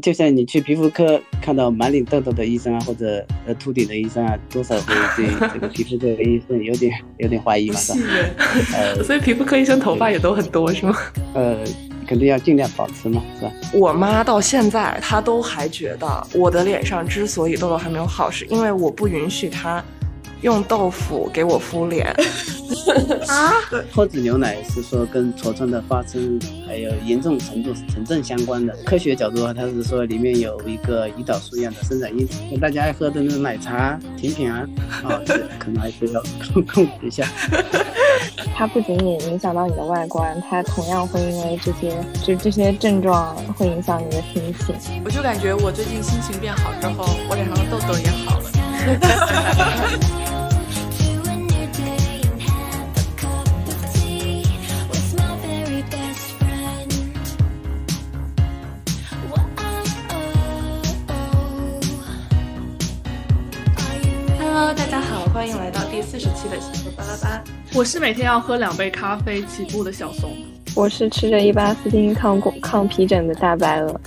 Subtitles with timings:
[0.00, 8.08] 就像你去皮肤科看到满脸痘痘的医生啊，或者呃秃顶的医生啊，多少会对这个皮肤科的医生有点有点怀疑嘛，是信吧？
[8.74, 10.96] 呃 所以皮肤科医生头发也都很多，是吗？
[11.34, 11.58] 呃，
[12.06, 13.52] 肯定要尽量保持嘛，是吧？
[13.72, 19.82] 我妈到现在她都还觉得我的脸上之所以痘痘还没有好，是因为我不允许她
[20.42, 22.06] 用豆腐给我敷脸。
[23.28, 23.52] 啊？
[23.92, 28.74] 脱脂牛奶是说跟痤疮的发生还有严重程度成正相关的。
[28.84, 34.66] 科学角度的话，它是说里面有一个胰岛素一样的生长因子，大家爱喝的那种奶茶、甜品啊，
[35.04, 36.22] 哦，这可能还是要
[36.72, 37.26] 控制一下。
[38.54, 45.02] 它不仅仅影响到你的外观，它同样会因为这些就这些症状会影响你的心情。
[45.04, 48.50] 我就感觉我最近心情变好之后，我脸上的痘痘也好了。
[65.40, 67.42] 欢迎来到第四十期的西河巴拉巴。
[67.72, 70.36] 我是每天要喝两杯咖啡起步的小松。
[70.76, 73.98] 我是吃着伊巴斯汀抗过抗皮疹的大白鹅。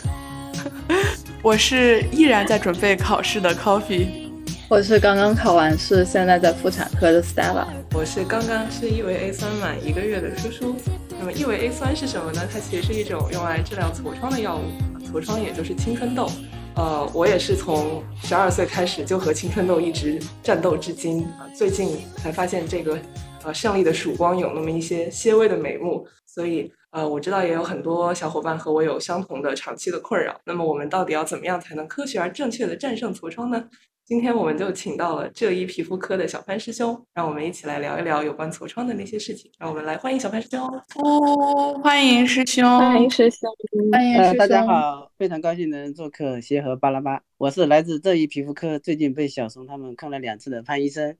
[1.41, 4.29] 我是依然在准备考试的 Coffee。
[4.69, 7.65] 我是刚刚考完试，现在在妇产科的 Stella。
[7.95, 10.75] 我是刚刚吃异维 A 酸满一个月的舒舒。
[11.17, 12.43] 那么异维 A 酸是什么呢？
[12.53, 14.69] 它其实是一种用来治疗痤疮的药物，
[15.11, 16.29] 痤疮也就是青春痘。
[16.75, 22.99] 呃，我也是从十二岁开始就和青春痘一直战斗至今，最近才发现这个
[23.43, 30.39] 呃胜利的曙光有那么一些些微的眉目，所以呃我知道也有很多小伙伴和我有相同的长期的困扰。
[30.45, 33.67] 那么我们到底要怎么样才能科学而正确的战胜痤疮呢？
[34.05, 39.49] 今天我们就请到了浙医皮肤科的小潘师兄，让我们一起来聊一聊有关痤疮的那些事情。
[39.57, 40.59] 让我们来欢迎小潘师兄。
[40.97, 43.49] 哦，欢迎师兄，欢迎师兄，
[43.91, 44.63] 呃，欢迎师兄大家。
[44.63, 51.17] 好，非常高兴能做客协和巴拉巴，我是来自浙医皮肤科，最近被小松他们看了两次的潘医生，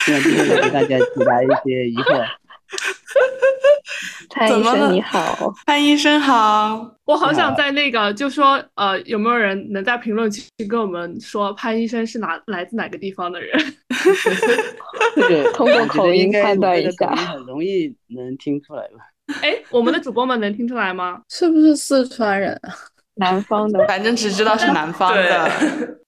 [0.00, 2.26] 希望今天能给大家解答一些疑惑。
[4.30, 5.52] 潘医生你好。
[5.66, 6.90] 潘医生好。
[7.04, 13.58] 我好想在那个，就说呃，有没有人能在评论区跟我们说潘医生是哪来自哪个地方的人？
[15.16, 19.04] 这个通过口音判断一下很容易能听出来吧。
[19.42, 21.20] 哎，我们的主播们能听出来吗？
[21.30, 22.74] 是不是四川人啊？
[23.16, 25.48] 南方的反正只知道是南方的，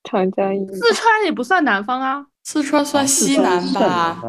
[0.02, 4.20] 长江一四川也不算南方啊，四川算西南吧，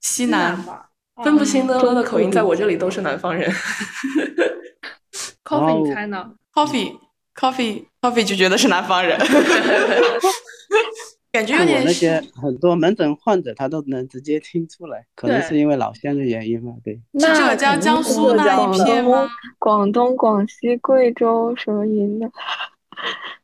[0.00, 0.56] 西南。
[0.62, 0.90] 吧。
[1.22, 3.50] 分不清的了的口音，在我这里都是南方人。
[5.44, 6.98] Coffee，哦你猜呢？Coffee
[7.34, 9.18] Coffee Coffee 就觉得是南方人，
[11.30, 16.72] 感觉我点那些很多门诊患者，他都能直接听出来，可能是因为老乡的原因嘛。
[16.82, 19.28] 对，那浙江江苏那一片吗？
[19.58, 22.30] 广东、广西、贵州什么云的？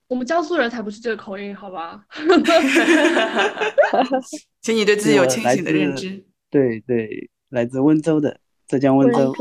[0.07, 2.01] 我们江苏人才不是这个口音，好吧？
[4.63, 6.25] 请你对自己有清醒的认自知。
[6.51, 8.37] 对对，来自温州的，
[8.67, 9.33] 浙江温州。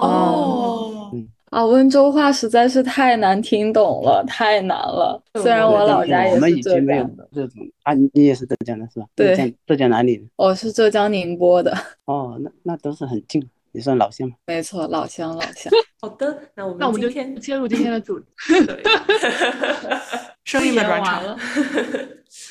[0.00, 1.10] 哦，
[1.50, 5.22] 啊，温州话实在是太难听懂了，太难了。
[5.40, 9.06] 虽然我老家也我们是浙以前没有江的，这种啊，你你也是浙江的是吧？
[9.14, 10.24] 对浙江浙江哪里的？
[10.36, 11.76] 我是浙江宁波的，
[12.06, 14.34] 哦，那那都是很近，也算老乡吗。
[14.46, 15.72] 没错，老乡老乡。
[16.02, 18.26] 好的，那我们那我们就今天切入今天的主题。
[18.66, 18.82] 对
[20.44, 21.38] 生硬的转场了。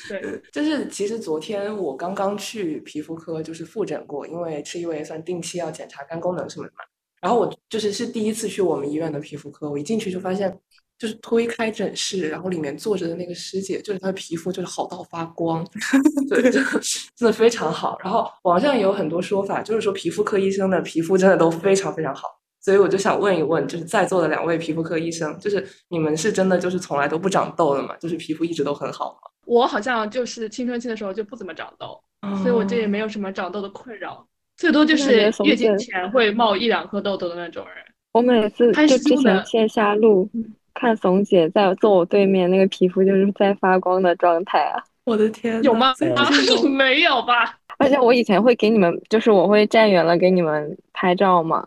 [0.08, 6.84] 对，就是其实昨天我刚刚去皮肤科，就是复诊过，因为吃伊维算定期要检查肝功能什么的嘛。
[7.20, 10.58] 然后我就是是第一次去我们医院的皮肤科，我一进去就发现，
[10.98, 15.66] 就是推开诊室，然后里面坐着的那个师姐，就是她的皮肤就是好到发光，
[16.28, 16.70] 对，真的
[17.16, 17.98] 真的非常好。
[18.02, 22.28] 然后网上也有很多说法，就是说皮肤科医生的皮肤真的都非常非常好。
[22.60, 27.94] 所以我就想问一问，就是在座的两位皮肤科医生，就是你们是真的就是从来都不长痘的吗？
[27.98, 29.30] 就是皮肤一直都很好吗？
[29.46, 32.00] 我好像就是青春期的时候就不怎么长痘，
[32.42, 37.76] 所以我这也没有什么长痘的困扰，最多就是月经前会冒一两颗痘痘的那种人。
[38.12, 44.82] 我每次潘就之前线下录嗯看怂姐在坐我对面，那个皮肤就是在发光的状态啊。
[45.04, 45.92] 我的天，有吗？
[46.76, 47.58] 没有吧？
[47.78, 51.64] 而且我以前会给你们，就是我会站远了给你们拍照嘛，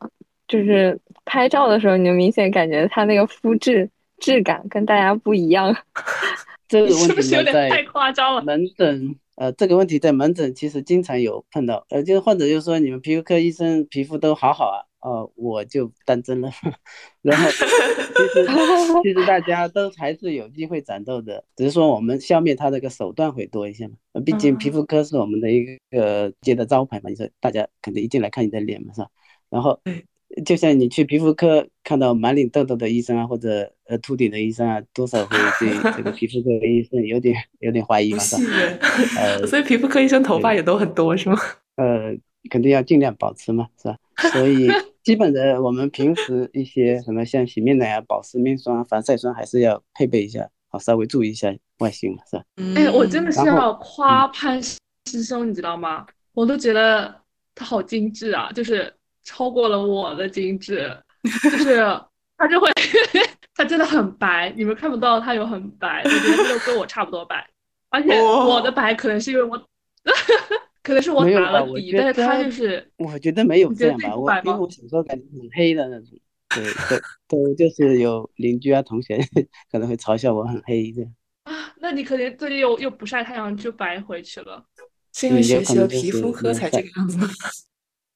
[0.47, 3.89] 就是拍照的时候，你就明显感觉它那个肤质
[4.19, 5.75] 质感跟大家不一样。
[6.69, 8.43] 你这个问是不是有点太夸张了？
[8.43, 16.51] 门诊，呃，这个问题在门诊其实经常有碰到，呃，就是患者就说你们皮肤科医生皮肤都好好啊，哦，我就当真了，
[17.21, 18.45] 然后其实
[19.03, 29.07] 其实大家都还是有机会长痘的，只是说我们消灭它这个手段会多一些嘛，呃毕竟皮肤科是我们的一个街的招牌嘛，你说大家肯定一进来看你的脸嘛，是吧？
[29.49, 29.79] 然后
[30.45, 38.43] 就像你去皮肤科看到满脸痘痘的医生啊，或者呃秃顶的医生啊，多少会对这个 皮肤科医生有点有点怀疑嘛，是吧？
[39.17, 41.37] 呃，所以皮肤科医生头发也都很多，是吗？
[41.77, 42.15] 呃，
[42.49, 43.97] 肯定要尽量保持嘛，是吧？
[44.31, 44.67] 所以
[45.03, 52.43] 基本的我们平时一些什么像洗面奶啊、保湿面霜、防晒霜还是要配备一下，好稍微注意一下外形嘛，是吧？
[52.75, 54.77] 哎，我真的是要夸潘师
[55.23, 56.05] 兄，你知道吗？
[56.33, 57.15] 我都觉得
[57.55, 58.93] 他好精致啊，就是
[59.27, 60.97] 超过了我的精致，
[61.43, 61.75] 就是
[62.37, 62.71] 他就会，
[63.53, 67.45] 他真的很白，你们看不到他有很白，我觉得他就跟我差不多白，
[67.89, 69.61] 而且我的白可能是因为我，
[70.81, 71.29] 可能是我？
[71.29, 76.17] 打了底，但是他就是，我觉得没有你觉得这样吧，我因为我小时候感觉很黑的那种，
[76.55, 76.63] 对，
[77.27, 79.19] 都都就是有邻居啊同学
[79.69, 81.11] 可能会嘲笑我很黑这样。
[81.43, 84.63] 啊，那你可能最近又又不晒太阳就白回去了。
[85.13, 87.27] 是因为学习了皮肤科才这个样子吗？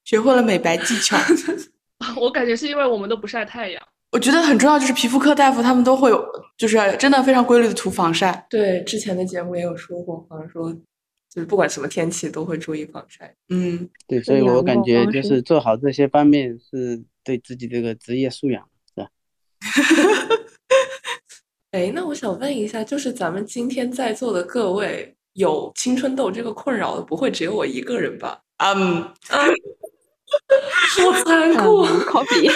[0.05, 1.17] 学会了美白技巧。
[1.99, 3.81] 啊我感觉是因为我们都不晒太阳。
[4.11, 6.25] 我觉得很重要，就是皮肤科大夫他们都会有，
[6.57, 8.45] 就是真的非常规律的涂防晒。
[8.49, 10.73] 对，之前的节目也有说过，好像说
[11.29, 13.33] 就是不管什么天气都会注意防晒。
[13.47, 19.09] 嗯，对，所以我感觉就是是做好这些方面是对自己这个职业素养，是吧？
[21.71, 28.41] 哎，那我想问一下，就是咱们今天在座的各位有青春痘这个困扰的，不会只有我一个人吧？
[28.57, 29.01] 嗯，
[31.03, 31.81] 好残酷！
[31.85, 32.51] 嗯，copy，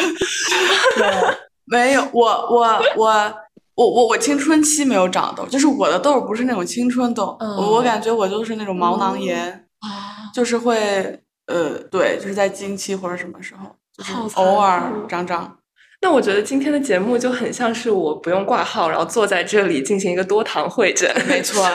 [1.66, 3.34] 没有，我我我
[3.76, 15.58] 我我我青春期没有长痘，就是我的痘不是那种青春痘，嗯我我感觉我就是那种毛囊炎，啊，就是会呃，对，就是在经期或者什么时候，就是偶尔长长。
[16.02, 21.10] 那我觉得今天的节目就很像是我不用挂号，然后坐在这里进行一个多堂会诊。
[21.28, 21.66] 没错，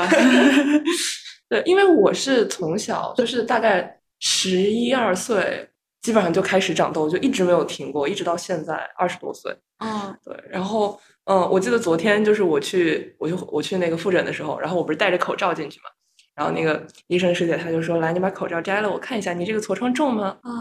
[1.50, 5.68] 对，因为我是从小就是大概十一二岁，
[6.02, 9.54] 基本上就开始长痘，就一直没有停过，一直到现在二十多岁。
[9.78, 15.90] 嗯对，然后嗯，我记得昨天就是我去，我就我去那个复诊的时候，然后我不是戴着口罩进去嘛，
[16.34, 20.38] 然后那个医生师姐她就说：“来，你把口罩摘了，我看一下，你这个痤疮重吗？
[20.42, 20.52] 啊，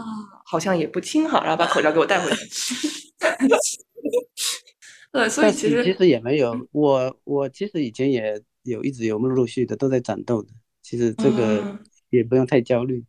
[0.44, 2.74] 好像也不轻哈。”然后把口罩给我带回去。
[5.12, 10.48] 对，所以其实其实也没有，我我其实以前也有一直有陆陆续的都在长痘的，
[10.82, 11.78] 其实这个嗯
[12.10, 12.98] 也不用太焦虑。
[12.98, 13.06] 嗯，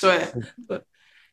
[0.00, 0.26] 对
[0.66, 0.80] 对，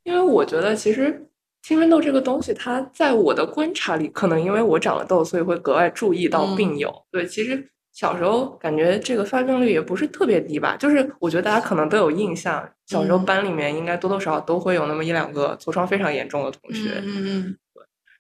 [0.04, 1.28] 因为我觉得其实
[1.64, 6.94] 青春痘这个东西，它在我的观察里，可能因为我长了痘，所以会格外注意到病友。
[7.12, 17.02] 对，其实小时候感觉这个发病率也不是特别低吧，就是我觉得大家可能都有印象，小时候嗯班里面应该多多少少都会有那么一两个痤疮非常严重的同学。
[17.04, 17.58] 嗯嗯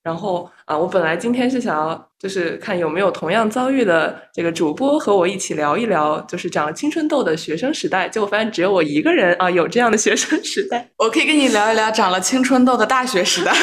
[0.06, 8.08] 然后啊，我本来今天是想要就是看有没有同样遭遇的这个主播和我一起聊一聊，就是长了青春痘的学生时代。
[8.08, 10.88] 结果发现只有我一个人啊有这样的学生时代。
[11.00, 13.52] 我可以跟你聊一聊长了青春痘的大学时代。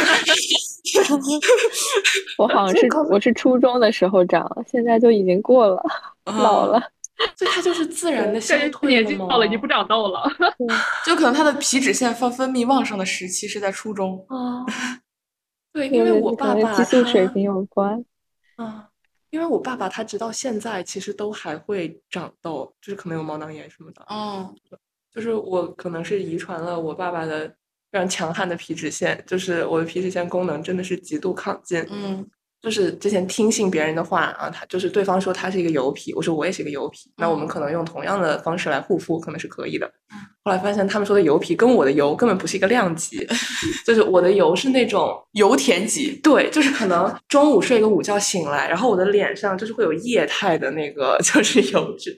[2.38, 5.80] 我好像是我是初中的时候长，现在就已经过了，
[6.24, 6.82] 老了。
[7.36, 10.28] 所以它就是自然的消感觉退吗年纪到了，已经不长痘了。
[11.06, 14.26] 就可能它的皮脂腺分分泌旺盛的时期是在初中。
[14.28, 14.66] 啊。
[15.72, 18.04] 对，因为我爸爸激素水他平有关。
[18.56, 18.88] 啊，
[19.30, 24.04] 因为我爸爸他直到现在其实都还会长痘，就是可能有毛囊炎什么的。
[24.08, 24.54] 哦，
[25.10, 27.48] 就是我可能是遗传了我爸爸的
[27.90, 31.84] 非常强悍的皮脂腺，就是我的皮脂腺功能真的是极度亢进。
[31.90, 32.28] 嗯
[32.62, 39.90] 就是之前听信别人的话啊，他就是对方说他是一个油皮，我说我也是一个油皮，那我们可能用同样的方式来护肤，可能是可以的。
[40.44, 43.26] 后来发现他们说的油皮跟我的油根本不是一个量级，
[43.84, 46.18] 就是我的油是那种油田级。
[46.22, 52.16] 对，就是可能中午睡个午觉醒来，然后我的脸上就是会有液态的那个 就是油脂，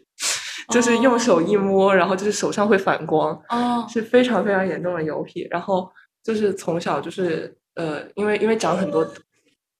[0.69, 5.47] 就是用手一摸，然后就是手上会反光，哦，是非常非常严重的油皮。
[5.51, 5.91] 然后
[6.23, 9.07] 就是从小就是呃，因为因为长很多。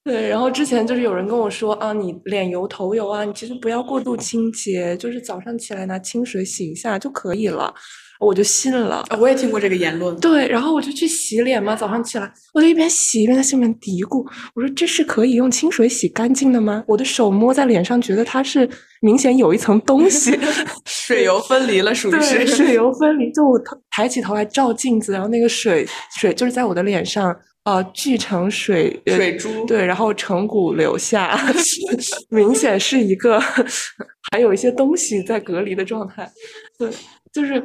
[0.05, 7.73] 对，然后之前就是有人跟我说啊，你脸油头油啊，你其实不要过度清洁，就是早上起来拿清水洗一下就可以了，
[8.21, 8.97] 我就信了。
[9.09, 10.15] 啊我也听过这个言论。
[10.21, 14.23] 对，然后我就去洗脸嘛，早上起来，我就一边洗一边在心里面嘀咕，
[14.55, 16.85] 我说这是可以用清水洗干净的吗？
[16.87, 18.69] 我的手摸在脸上，觉得它是
[19.01, 20.39] 明显有一层东西，
[20.85, 22.57] 水油分离了，属于对，是。
[22.57, 23.33] 水油分离。
[23.33, 23.59] 就我
[23.91, 25.89] 抬起头来照镜子，然后那个水
[26.21, 27.35] 水就是在我的脸上，
[27.65, 31.39] 呃，聚成水呃水珠对，然后成骨留下，
[32.31, 33.41] 明显是一个
[34.31, 36.31] 还有一些东西在隔离的状态。
[36.79, 36.91] 对，
[37.33, 37.63] 就是。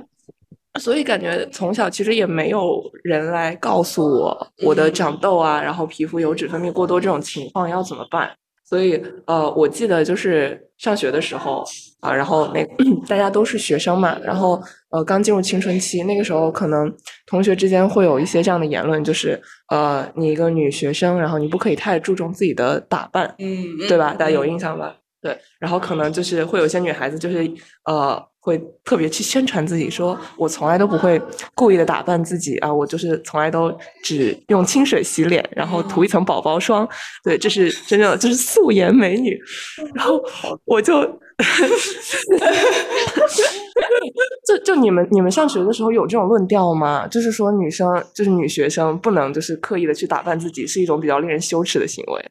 [0.80, 8.30] 所以感觉从小其实也没有人来告诉我我的长痘啊，然后皮肤油脂分泌过多这种情况要怎么办。
[8.64, 11.66] 所以呃，我记得就是上学的时候
[12.02, 12.64] 啊，然后那
[13.10, 16.92] 大家都是学生嘛，然后呃刚进入青春期，那个时候可能
[17.28, 24.14] 同学之间会有一些这样的言论，就是呃你一个女学生，然后你不可以太注重自己的打扮，嗯，对吧？
[24.14, 24.96] 大家有印象吧？
[25.22, 27.40] 对，然后可能就是会有些女孩子，就是
[27.84, 31.22] 呃，会特别去宣传自己，说我从来都不会
[31.54, 33.70] 故意的打扮自己啊，我就是从来都
[34.02, 36.88] 只用清水洗脸，然后涂一层宝宝霜，
[37.22, 39.38] 对，这是真正的就是素颜美女。
[39.94, 40.24] 然后
[40.64, 41.02] 我就，
[44.46, 47.08] 就 就你们你们上学的时候有这种论调吗？
[47.08, 52.26] 就是说女生就是女学生不能就是刻意的去打扮自己，是一种比较令人羞耻的行为。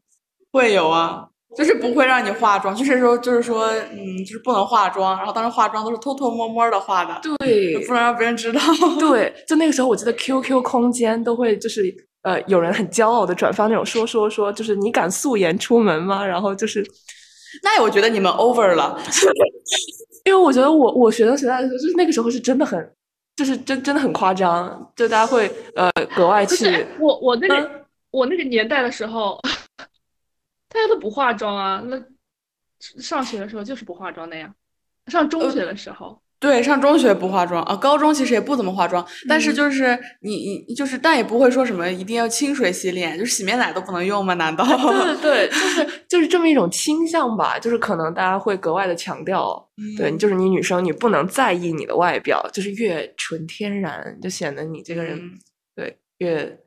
[0.53, 1.27] 会有啊。
[1.57, 5.17] 就是不会让你化妆，就是说，就是说，嗯，就是不能化妆。
[5.17, 8.61] 然后当时化妆都是偷偷摸摸的化的，对，不能让别人知道。
[9.01, 11.83] 对，就那个时候，我记得 QQ 空间都会就是
[12.23, 16.23] 呃，有人很骄傲的转发那种说说说，就是你敢素颜出门吗？
[16.25, 16.85] 然后就是，
[17.63, 19.01] 那我觉得你们 over 了，
[20.25, 22.95] 因为我觉得我我学生时代的时候，就是那个时候是真的很，
[23.37, 26.87] 就是真真的很夸张，就大家会呃格外去。
[26.99, 29.39] 我我那个我那个年代的时候。
[30.71, 31.99] 大家都不化妆啊，那
[32.79, 34.55] 上学的时候就是不化妆的呀。
[35.07, 37.75] 上中学的时候，对，上中学不化妆啊。
[37.75, 44.35] 高中其实也不怎么化妆，但是就是你你就是，但也不会说什么一定要清水洗脸，就是洗面奶都不能用吗？
[44.35, 44.65] 难道？
[44.65, 47.59] 对对对， 就是就是这么一种倾向吧。
[47.59, 55.21] 就是可能大家会格外的强调，对，就是你女生你不能在意你的外表，就是越纯天然，就显得你这个人
[55.75, 56.59] 对越。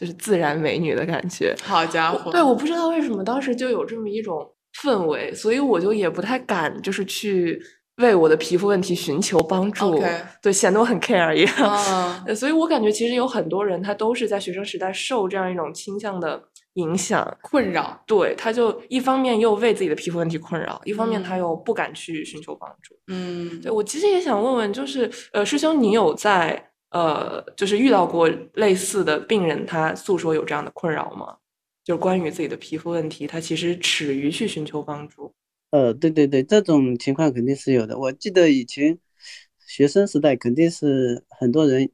[0.00, 2.32] 就是自然美女的感觉，好家伙！
[2.32, 4.50] 对，我不知道为什么当时就有这么一种
[4.82, 7.60] 氛围，所以我就也不太敢，就是去
[8.00, 10.02] 为我的皮肤问题寻求帮助，
[10.42, 12.34] 对，显得我很 care 一样。
[12.34, 16.42] 所以我感觉其实有很多人，他都是在学生时代受这样一种倾向的
[16.74, 18.02] 影响、困扰。
[18.06, 22.96] 对，他就一方面又为自己的皮肤问题困扰，一方面他又不敢去寻求帮助。
[23.08, 26.66] 嗯，对我其实也想问问，就是呃，师兄，你有在？
[26.92, 31.36] 呃，就是遇到过类似的病人，他诉说有这样的困扰吗？
[31.84, 35.32] 就是关于自己的皮肤问题，他其实耻于去寻求帮助。
[35.70, 37.96] 呃，对对对，这种情况肯定是有的。
[37.98, 38.98] 我记得以前
[39.66, 41.88] 学生时代，肯定是很多人，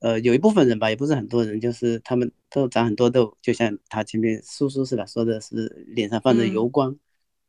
[0.00, 6.98] 呃，有一部分人吧，也不是很多人，就是他们都长很多痘，就像他前面叔叔是吧，说的是脸上放着油光。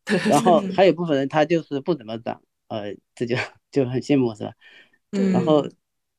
[0.29, 3.35] 然后还有部分人，他就是不怎么长，呃，这就
[3.71, 4.53] 就很羡慕是吧？
[5.11, 5.31] 嗯。
[5.31, 5.67] 然后。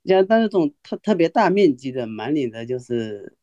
[0.05, 3.37] 像但是这种特特别大面积的满脸的，就是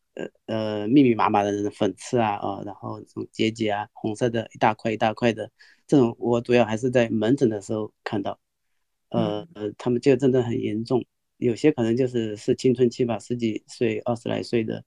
[0.45, 5.49] 呃呃密密麻麻的粉刺啊啊，然后这种结节啊，红色的一大块一大块的，
[5.87, 8.39] 这种我主要还是在门诊的时候看到，
[9.09, 11.05] 呃呃，他们就真的很严重，
[11.37, 14.83] 有些可能就是是青春期吧，十几岁二十来岁的，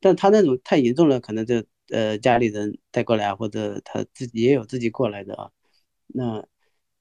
[0.00, 5.50] 但他那种太严重了，可能就呃家里人带过来啊，或者他自己也有自己过来的啊，
[6.06, 6.46] 那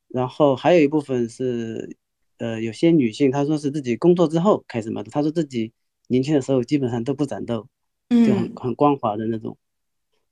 [0.07, 1.97] 然后还有一部分是。
[2.39, 5.73] 呃，有些女性她说是自己工作之后开始嘛，她说自己
[6.09, 7.67] 年轻的时候基本上都不长痘，
[8.09, 9.57] 就很很光滑的那种。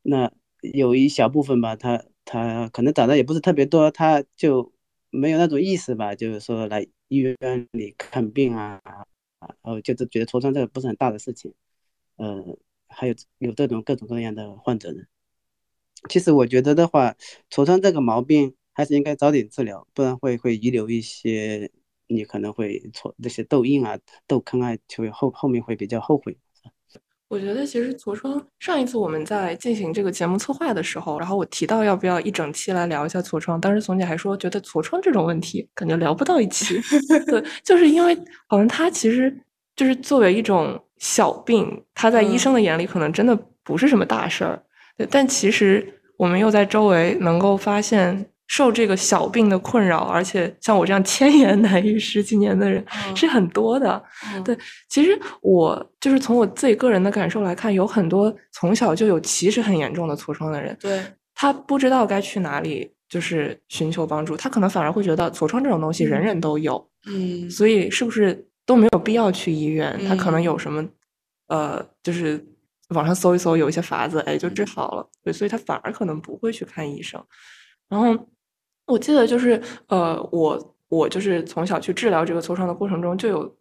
[0.01, 0.31] 那
[0.73, 4.73] 有一小部分吧，他他可能长得也不是特别多，他就
[5.11, 7.37] 没有那种意识吧，就是说来医院
[7.73, 9.05] 里看病啊啊，
[9.39, 11.53] 然后就是觉得痤疮这个不是很大的事情。
[12.15, 12.57] 呃，
[12.87, 15.03] 还有有这种各种各样的患者呢。
[16.09, 17.15] 其实我觉得的话，
[17.51, 21.71] 痤疮这个毛病还是应该早点治疗，不然会会遗留一些。
[22.07, 26.37] 你可能会错那些痘印啊、痘坑啊，就会后后面会比较后悔。
[27.29, 36.79] 我觉得其实痤疮，上一次我们在进行这个节目策划的时候，然后我提到要不要一整期来聊一下痤疮，当时怂姐还说觉得痤疮这种问题感觉聊不到一起。
[37.27, 39.37] 对，就是因为好像它其实
[39.75, 44.63] 就是作为一种小病，它在医生的眼里可能真的不是什么大事儿。
[44.95, 48.29] 对，但其实我们又在周围能够发现。
[48.47, 52.83] 受这个小病的困扰，而且像我这样千言难愈十几年的人
[53.15, 54.01] 是很多的。
[54.43, 54.57] 对，
[54.89, 61.03] 其实我就是从我自己个人的感受来看，有很多从小就有其实很严重的痤疮的人，对
[61.35, 69.99] 他不知道该去哪里，就是寻求帮助，他可能反而会觉得痤疮这种东西人人都有，嗯，所以是不是都没有必要去医院？
[70.07, 70.87] 他可能有什么，
[71.47, 72.41] 呃，就是
[72.91, 75.05] 网上搜一搜，有一些法子，哎，就治好了。
[75.21, 77.21] 对，所以他反而可能不会去看医生，
[77.89, 78.17] 然后。
[78.87, 83.55] 我记得就是，呃，我我就是从小去治疗这个痤疮的过程中，就有，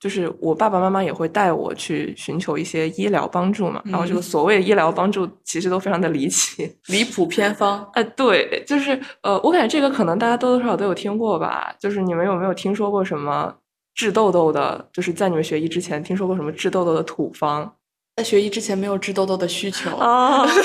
[0.00, 3.82] 就是我爸爸妈妈也会带我去寻求一些医疗帮助嘛。
[3.84, 7.84] 然后这个所谓医疗帮助，其实都非常的离奇、离谱偏方。
[7.94, 11.74] 哎，对，就是呃，我感觉这个可能大家多多少少都有听过吧。
[11.80, 13.52] 就是你们有没有听说过什么
[13.96, 14.88] 治痘痘的？
[14.92, 17.74] 就是在你们学医之前听说过什么治痘痘的土方？
[18.14, 19.90] 在学医之前没有治痘痘的需求。
[19.96, 20.46] 哦，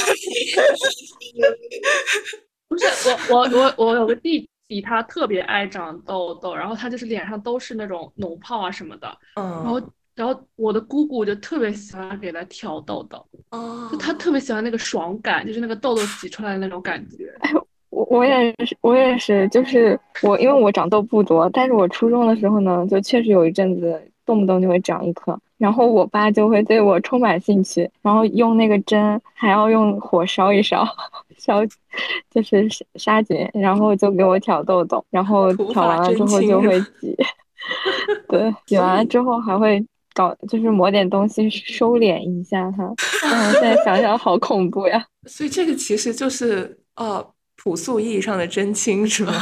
[2.73, 17.31] 不是我我我我有个弟弟，他特别爱长痘痘，然后他就是脸上都是那种脓泡啊什么的，嗯然后嗯，然后我的姑姑就特别喜欢给他挑痘痘，哦就他特别喜欢那个爽感，就是那个痘痘挤出来的那种感觉。
[17.89, 30.83] 我我也是，我也是，就是我，因为我长痘不多，但是我初中的时候呢，就确实有一阵子动不动就会长一颗，然后我爸就会对我充满兴趣，然后用那个针还要用火烧一烧，
[31.37, 31.65] 烧
[32.29, 37.15] 就是杀杀菌，然后就给我挑痘痘，然后挑完了之后就会挤，
[38.27, 42.83] 对，挤完了之后还会搞，就是抹点东西收敛一下它，
[43.29, 45.05] 然后现在想想好恐怖呀。
[45.27, 47.25] 所以这个其实就是呃
[47.55, 49.33] 朴素意义上的真亲是吗？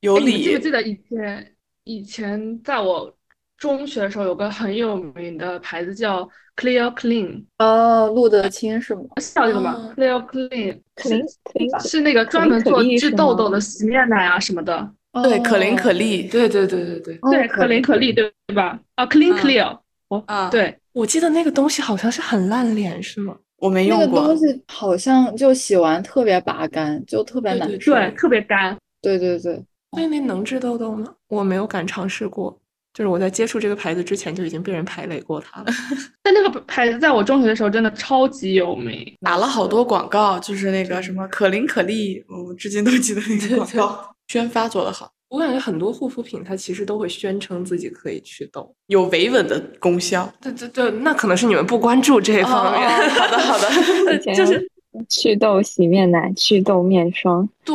[0.00, 1.54] 有理，你记不记得以前
[1.84, 3.14] 以前在我
[3.56, 9.02] 中学的时候，有个很有名的牌子叫 Clear Clean，哦，路德清是吗？
[9.20, 14.90] 是叫这个吗哦？Clear Clean 可灵可灵是是那个专门可做治痘痘的洗面奶啊什么的。
[15.22, 18.78] 对可伶可哦俐对对对对对，哦对，可伶可俐，对对吧？
[18.96, 23.36] 啊，Clean 嗯 Clear，哦，啊，，对，我记得那个东西好像是很烂脸是吗？
[23.58, 24.36] 我没用过那个东。
[24.36, 27.92] 西好像就洗完特别拔干，就特别难受。
[27.92, 28.76] 对，特别干。
[29.00, 29.54] 对对对，
[29.92, 31.06] 所以那能治痘痘吗？
[31.28, 32.58] 我没有敢尝试过，
[32.94, 35.66] 就是我在接触这个牌子之前就已经被人排雷过它了。
[36.22, 39.12] 但那个牌子在我中学的时候真的超级有名。
[39.20, 48.72] 打了好多广告，就是那个什么可伶可俐，我至今都记得那个广告，宣发做得好，我感觉很多护肤品它其实都会宣称自己可以祛痘。
[48.86, 50.32] 有维稳的功效。
[50.40, 52.88] 对对对，那可能是你们不关注这一方面。
[53.10, 53.68] 好的好的
[54.14, 54.70] 以前就是
[55.08, 57.74] 祛痘洗面奶、祛痘面霜、对，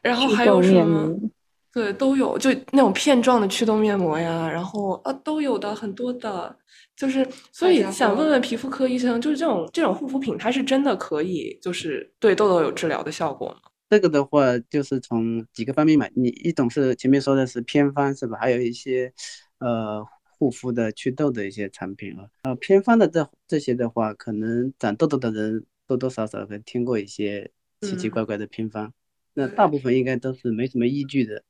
[0.00, 1.12] 然后还有什么？
[1.74, 1.84] 膜。
[1.84, 6.56] 对，都有，就那种片状的祛痘面膜呀，然后啊都有的，很多的，
[6.96, 13.56] 就是所以想问问皮肤科医生，就是这种这种护肤品，它是真的可以就是对痘痘有治疗的效果吗？
[13.88, 18.38] 这个的话，就是从几个方面嘛，你一种是前面说的是偏方是吧？
[18.40, 19.12] 还有一些
[19.58, 20.04] 呃
[20.38, 27.50] 护肤的祛痘的一些产品啊，呃偏方的这这些的话，可能长痘痘的人多多少少会听过一些
[27.80, 28.92] 奇奇嗯怪怪的偏方，
[29.34, 31.42] 那大部分应该都是没什么依据的，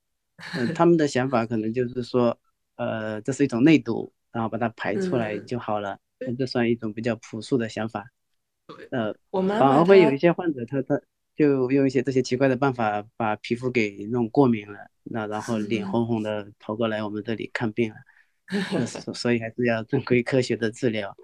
[0.57, 2.39] 嗯、他们的想法可能就是说，
[2.77, 5.47] 呃，这是一种内毒，然后把它排出来嗯。
[5.47, 5.99] 就好了，
[6.39, 8.05] 这算一种比较朴素的想法，
[8.91, 11.01] 呃，我妈妈反而会有一些患者他他
[11.37, 21.17] 就用一些这些奇怪的办法把皮肤给弄过敏了，那然后脸红红的跑过来我们这里看病了，所所以还是要正规科学的治疗。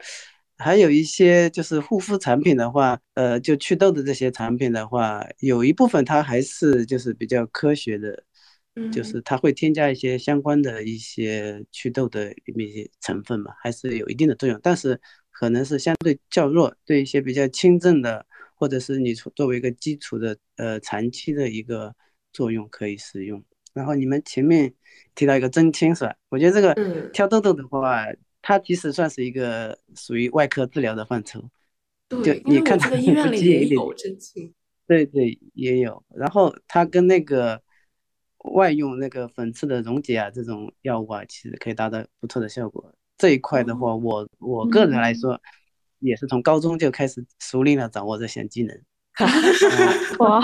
[0.58, 8.24] 还有一些就是护肤产品的话，呃，就祛痘的这些产品的话，有一部分它还是就是比较科学的，
[8.92, 21.94] 就嗯是它会添加一些相关的一些祛痘的一些成分嘛，还是有一定的作用，但是可能是相对较弱，对一些比较轻症的，或者是你作作为一个基础的呃长期的一个
[22.32, 23.42] 作用可以使用。
[23.72, 24.72] 然后你们前面
[25.14, 26.14] 提到一个针清是吧？
[26.30, 28.06] 我觉得这个嗯挑痘痘的话，
[28.40, 31.40] 它其实算是一个属于外科治疗的范畴。
[32.08, 34.54] 就对，因你看它不得医院 里也有针清。
[34.86, 36.02] 对对，也有。
[36.14, 37.60] 然后它跟那个
[38.54, 42.92] 外用那个粉刺的溶解啊，这种药物啊，其实可以达到不错的效果。
[43.18, 45.40] 这一块的话，我我个人来说，
[46.00, 48.76] 也是从高中就开始熟练了掌握这项技能。
[49.16, 50.42] 嗯哇，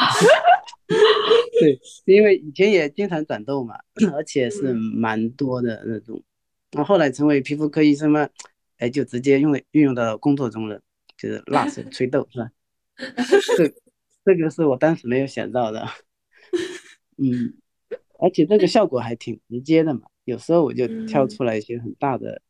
[1.60, 3.74] 对，因为以前也经常长痘嘛，
[4.14, 6.22] 而且是嗯蛮多的那种。
[6.70, 8.26] 然后后来成为皮肤科医生嘛，
[8.78, 10.80] 哎，就直接用了运用到工作中了，
[11.18, 12.50] 就是 辣手吹痘是吧？
[13.58, 13.74] 这
[14.24, 15.86] 这个是我当时没有想到的，
[17.18, 17.54] 嗯，
[18.22, 20.02] 而且这个效果还挺直接的嘛。
[20.24, 22.40] 有时候我就挑嗯出来一些很大的，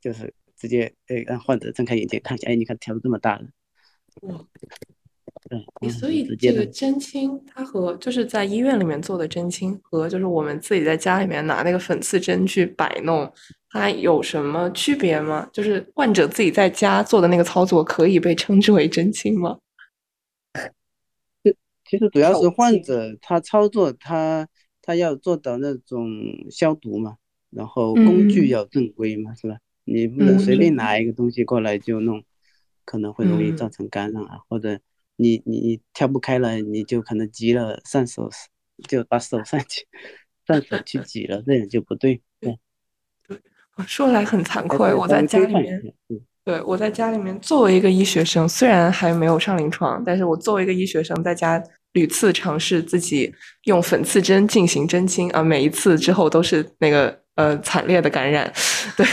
[0.00, 3.46] 就是直接哎让患者睁开眼睛看一下，哎，你看挑的这么大了，
[4.22, 4.44] 哇，
[5.48, 6.52] 对，你嗯所以这。
[6.52, 13.32] 个针清，它和就是在医院里面做的针清和就是我们自己在家里面拿那个粉刺针去摆弄，
[13.70, 15.48] 它有什么区别吗？
[15.52, 19.56] 就是患者自己在家做的那个操作可以被称之为针清吗？
[21.84, 24.48] 其实主要是患者他操作他
[24.82, 26.10] 他要做到那种
[26.50, 27.16] 消毒嘛，
[27.50, 29.56] 然后工具嗯要正规嘛，是吧？
[29.84, 32.22] 你不能随便嗯拿一个东西过来就弄，
[32.84, 34.78] 可能会容易造嗯成感染啊，或者
[35.16, 38.28] 你你你跳不开了，你就可能急了上手，
[38.88, 39.86] 就把手上去
[40.46, 42.20] 上手去挤了，这样就不对。
[42.40, 42.58] 对，
[43.86, 45.80] 说来很惭愧，我在家里面。
[46.08, 51.62] 嗯对，我在家里面作为一个医学生，虽然还没有上临床，但是我作为一个医学生，在家
[51.92, 58.52] 屡次尝试自己用粉刺针进行针清啊，每一次之后都是那个呃惨烈的感染。
[58.96, 59.06] 对，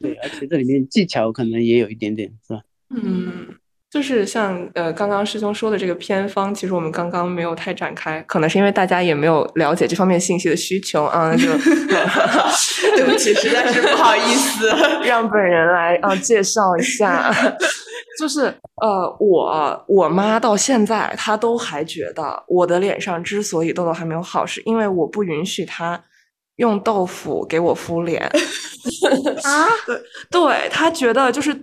[0.00, 2.62] 对，而且这里面技巧可能也有一点点，是吧？
[2.90, 3.54] 嗯，
[3.94, 11.46] 就是像呃刚刚师兄说的这个偏方，其实我们刚刚没有太展开，可能是因为大家也没有了解这方面信息的需求啊，那就
[12.96, 14.68] 对不起，实在是不好意思，
[15.06, 17.32] 让本人来啊介绍一下。
[18.18, 18.52] 就是
[18.82, 26.02] 呃，我我妈到现在她都还觉得我的脸上之所以痘痘还没有好，是因为我不允许她
[26.56, 28.22] 用豆腐给我敷脸
[29.44, 29.96] 啊，对
[30.32, 31.54] 对，她觉得就是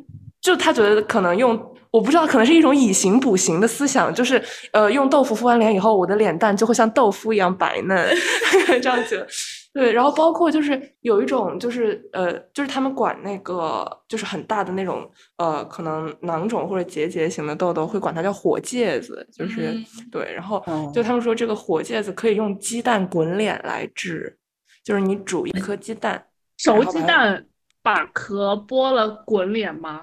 [0.41, 1.57] 就她觉得可能用
[1.91, 8.09] 我不知道，可能是一种以形补形的思想，就是呃用豆腐敷完脸以后，我的脸蛋就会像豆腐一样白嫩
[8.81, 9.27] 这样子。
[9.73, 19.73] 对，然后包括就是有一种就是呃，就是他们管那个就是很大的那种呃，可能囊肿或者结节型的痘痘，会管它叫火疖子，就是
[20.11, 20.61] 对，然后
[20.93, 24.37] 就他们说这个火疖子可以用鸡蛋滚脸来治，
[24.83, 26.21] 就是你煮一颗鸡蛋，
[26.57, 27.45] 熟鸡蛋
[27.81, 30.01] 把壳剥了滚脸吗？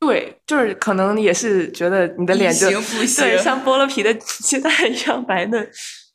[0.00, 5.68] 对，就是可能也是觉得你的脸就对像剥了皮的 鸡蛋一样白嫩。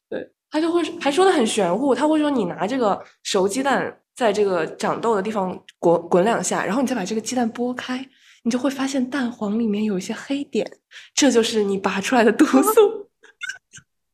[0.10, 8.08] 对他就会还说的很玄乎，他会说你拿这个熟鸡蛋在这个长痘的地方滚滚两下，然后你再把这个鸡蛋剥开，
[8.44, 10.66] 你就会发现蛋黄里面有一些黑点，
[11.14, 13.10] 这就是你拔出来的毒素。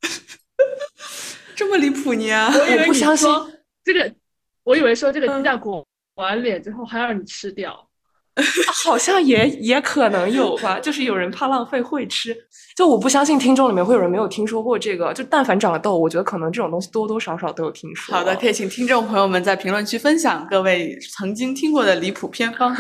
[1.56, 2.50] 这么离谱你啊？
[2.50, 3.30] 我不相信
[3.84, 4.16] 这个，
[4.64, 5.84] 我以为说这个鸡蛋滚
[6.16, 7.89] 完脸之后还让你吃掉。
[8.86, 12.36] 好像也也可能有吧，就是有人怕浪费会吃。
[12.76, 15.14] 就我不相信听众里面会有人没有听说过这个。
[15.14, 18.16] 就但凡长了痘，我觉得可能这种东西多多少少都有听说。
[18.16, 22.76] 好的，可以请听众朋友们在评论区分享各位曾经听过的离谱偏方。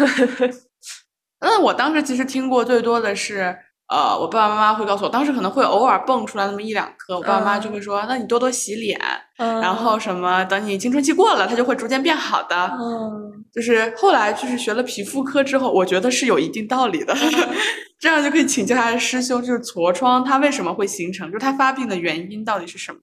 [1.41, 3.55] 那我当时其实听过最多的是。
[3.89, 8.99] 呃，我爸爸妈妈会告诉我，当时可能会偶尔蹦出来那么一两颗，我爸爸妈妈就会说，那你多多洗脸，
[9.35, 12.55] 然后什么，等你青春期过了，它就会逐渐变好的。
[12.79, 17.15] 嗯，就是后来就是学了皮肤科之后，我觉得是有一定道理的，
[17.97, 22.99] 这样就可以请教他的师兄，就是痤疮它为什么会形成，就是它发病的原因到底是什么？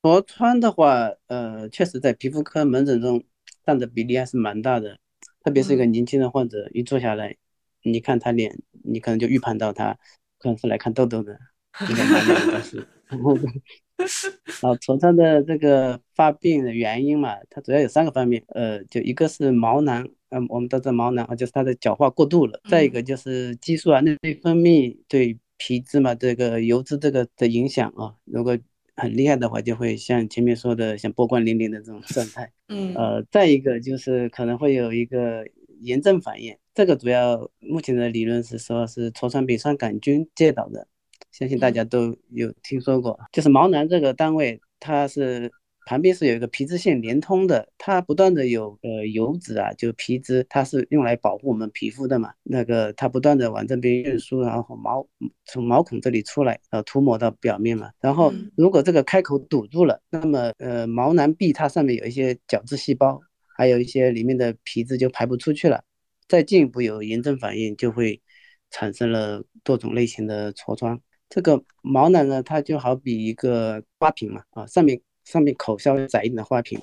[0.00, 3.22] 痤疮的话，呃，确实在皮肤科门诊中
[3.66, 4.96] 占的比例还是蛮大的，
[5.44, 7.36] 特别是一个年轻的患者一坐下来。
[7.84, 9.96] 你看他脸，你可能就预判到他
[10.38, 11.38] 可能是来看痘痘的，
[11.86, 12.86] 这个蛮多的是。
[14.62, 28.58] 啊，痤疮的这个发病的原因嘛，它主要有三个方面，呃，就一个是毛囊，嗯，我们都知道毛囊啊，就是它的角化过度了；再一个就是激素啊、内分泌对皮脂嘛这个油脂这个的影响啊，如果
[28.96, 32.50] 很厉害的话，就会像前面说的像波光粼粼的这种状态。
[32.68, 35.46] 嗯，呃，再一个就是可能会有一个
[35.80, 36.56] 炎症反应。
[36.74, 40.86] 这个主要目前的理论是说，是痤疮丙酸杆菌介导的，
[41.30, 43.18] 相信大家都有听说过。
[43.30, 45.52] 就是毛囊这个单位，它是
[45.84, 52.32] 旁边是有一个皮脂腺连通的，它不断的有呃油脂啊，就皮脂，它是用来保护我们皮肤的嘛。
[52.42, 55.06] 那个它不断的往这边运输，然后毛
[55.44, 57.90] 从毛孔这里出来，呃涂抹到表面嘛。
[58.00, 63.20] 然后如果这个开口堵住了，那么呃毛囊壁它上面有一些角质细胞，
[63.58, 65.84] 还有一些里面的皮脂就排不出去了。
[66.32, 68.22] 再进一步有炎症反应，就会
[68.70, 70.98] 产生了多种类型的痤疮。
[71.28, 76.80] 这个毛囊呢，它就好比一个花瓶嘛，啊，上面上面口稍微窄一点的花瓶。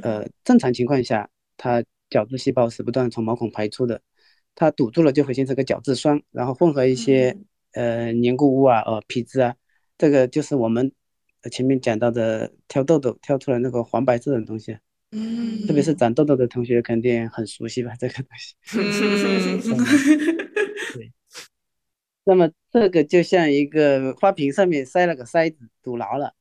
[0.00, 4.00] 呃，正常情况下，它角质细胞是不断从毛孔排出的，
[4.54, 7.36] 它堵住了就会形成个角质栓，然后混合一些
[7.72, 9.54] 呃凝固物啊、呃皮脂啊，
[9.98, 10.90] 这个就是我们
[11.52, 14.78] 前面讲到的挑痘痘挑出来那个黄白色的东西。
[15.10, 17.94] 嗯，特别是长痘痘的同学肯定很熟悉吧？
[17.98, 18.54] 这个东西。
[18.76, 19.72] 嗯，
[20.94, 21.12] 对。
[22.24, 26.34] 那么这个就像一个花瓶上面塞了个塞子，堵牢了。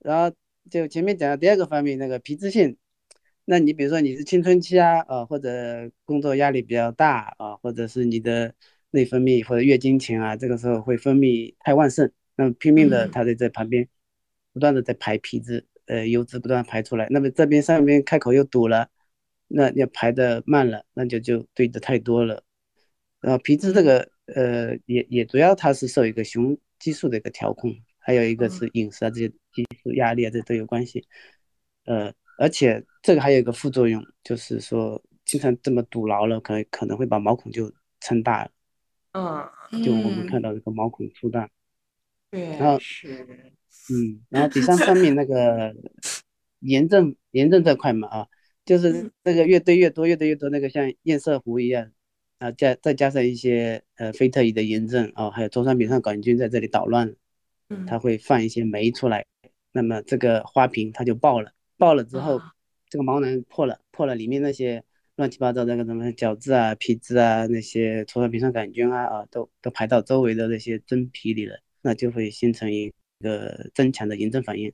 [0.00, 0.34] 然后
[0.68, 2.76] 就前面讲的第二个方面，那个皮脂腺。
[3.44, 8.52] 那你比如说你是青春期啊，呃，或者工作压力比较大啊，或者是你的
[8.90, 13.88] 内分泌或者月经前啊，这个时候会分泌太旺盛，那么拼命的它在这旁边
[14.52, 15.66] 不断的在排皮脂。
[15.86, 18.88] 呃，油脂不断排出来，那么这边上面开口又堵了，
[19.48, 22.42] 那要排的慢了，那就就堆的太多了。
[23.20, 31.06] 然后皮质这个，呃，也也主要它是受一个雄激素的一个调控，还有一个是饮食啊这些激素、压力啊这都有关系。
[31.84, 38.50] 呃，而且这个还有一个副作用，就是说经常这么堵牢了，可能可能会把毛孔就撑大了。
[39.12, 41.48] 嗯，就我们看到这个毛孔粗大。
[42.30, 43.26] 对，然后是。
[43.90, 45.74] 嗯，然后底上上面那个
[46.60, 48.26] 炎症炎症这块嘛啊，
[48.64, 51.90] 就是那个越堆越多，越堆越多，那个像堰塞湖一样
[52.38, 57.16] 啊，加再加上一些呃非特异的炎症啊，还有痤疮丙酸杆菌在这里捣乱，
[57.86, 59.24] 它会放一些酶出来，
[59.72, 62.40] 那么这个花瓶它就爆了，爆了之后
[62.88, 64.84] 这个毛囊破了，破了里面那些
[65.16, 74.70] 乱七八糟那个什么角质啊、皮脂啊那些痤疮丙酸杆菌啊啊，都都排到周围的那些真皮里了，那就会形成一个增强的炎症反应，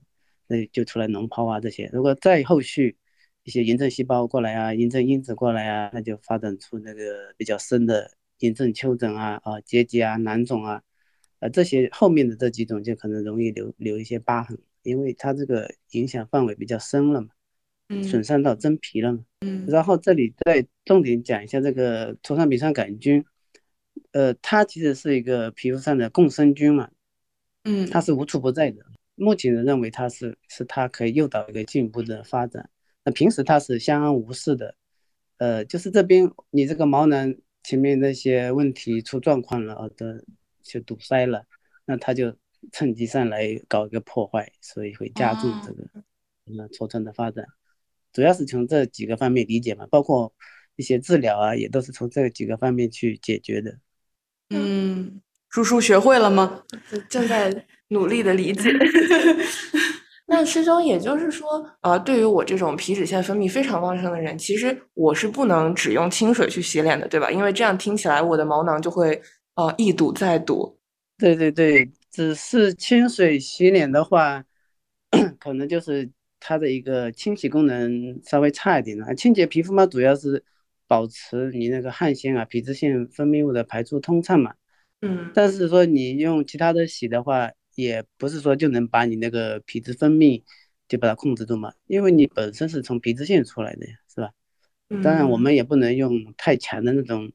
[0.49, 1.89] 那就出来脓泡啊这些。
[1.93, 2.97] 如果再后续
[3.45, 10.83] 一些炎症细胞过来啊，炎症因子过来啊，那就发展出那个比较深的炎症丘疹啊啊结节啊囊肿啊，
[11.39, 17.29] 呃这些后面的这几种就可能容易留留一些疤痕，因为它这个影响范围比较深了嘛。
[18.03, 19.25] 损伤到真皮了嘛？
[19.41, 23.25] 嗯，然后这里再重点讲一下这个痤疮丙酸杆菌，
[24.13, 26.91] 呃，它其实是一个皮肤上的共生菌嘛，
[27.69, 28.83] 嗯，它是无处不在的。
[29.15, 32.71] 目前人认为它是是它可以诱导一个进一步的发展。
[33.05, 34.75] 那平时它是相安无事的，
[35.37, 40.25] 呃，就是这边你这个毛囊前面那些问题出状况了啊的，
[40.63, 41.45] 就堵塞了，
[41.85, 42.35] 那它就
[42.73, 45.85] 趁机上来搞一个破坏，所以会加重这个
[46.45, 47.45] 那痤疮的发展。
[48.13, 50.33] 主要是从这几个方面理解嘛，包括
[50.77, 53.79] 一些治疗啊，也都是从这几个方面去解决的。
[54.51, 55.21] 嗯，
[55.51, 56.63] 叔叔学会了吗？
[57.09, 58.71] 正在 努力的理解。
[60.27, 67.31] 那师兄，也就是说，呃，对于我这种皮脂腺分泌非常旺盛的人，其实我是不能只用清水去洗脸的，对吧？
[67.31, 69.21] 因为这样听起来我的毛囊就会
[69.55, 70.79] 呃一堵再堵。
[71.17, 74.45] 对对对，只是清水洗脸的话，
[75.41, 76.11] 可能就是。
[76.41, 80.45] 它的一个清洗功能稍微差一点了，清洁皮肤嘛，主要是
[80.87, 84.55] 保持你那个汗腺啊、皮脂腺分泌物的排出通畅嘛。
[85.01, 85.31] 嗯。
[85.35, 90.43] 但是说你用其他的洗的话，也不是说就能把你那个皮脂分泌
[90.89, 94.31] 就把它控制住嘛，因为你本身是从皮脂腺出来的呀，是吧？
[95.03, 97.33] 当然我们也不能用太强的那种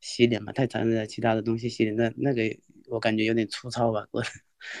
[0.00, 2.42] 洗脸嘛，太强的其他的东西洗脸，那那个
[2.88, 4.22] 我感觉有点粗糙吧，我。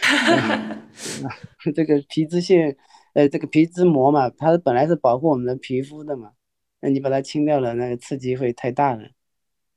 [1.74, 2.76] 这个皮脂腺。
[3.14, 6.32] 呃，这个皮脂膜嘛，它本来是保护我们的皮肤的嘛，
[6.80, 9.08] 那你把它清掉了，那个刺激会太大了，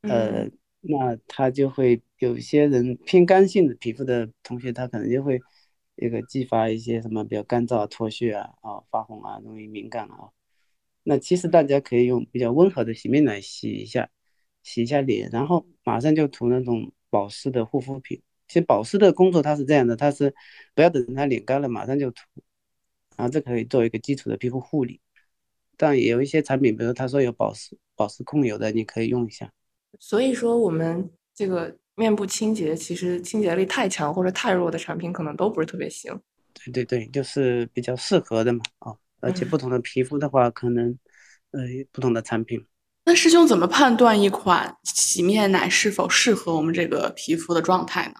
[0.02, 0.50] 呃，
[0.90, 5.40] 那它就会有些人偏干性的皮肤的同学，他可能就会
[5.96, 10.30] 一个激发一些什么比较干燥、脱屑啊、啊发红啊、容易敏感啊。
[11.04, 14.10] 那其实大家可以用比较温和的洗面奶洗一下，
[14.64, 18.22] 洗一下脸，然后马上就涂那种保湿的护肤品。
[18.48, 20.34] 其实保湿的工作它是这样的，它是
[20.74, 22.22] 不要等它脸干了马上就涂。
[23.18, 25.02] 然后这可以做一个基础的皮肤护理，
[25.76, 29.52] 但也有一些产品，比如他说有保湿保湿控油的，你可以用一下。
[30.00, 36.12] 所以说，我们这个面部清洁，其实清洁力太强或者太弱的产品，可能都不是特别行。
[36.54, 40.98] 对对对，就是比较适合的嘛啊，而且不同的皮肤的话，可能
[41.52, 42.66] 呃不同的产品。
[43.06, 48.16] 那师兄怎么判断一款洗面奶是否适合我们这个皮肤的状态呢？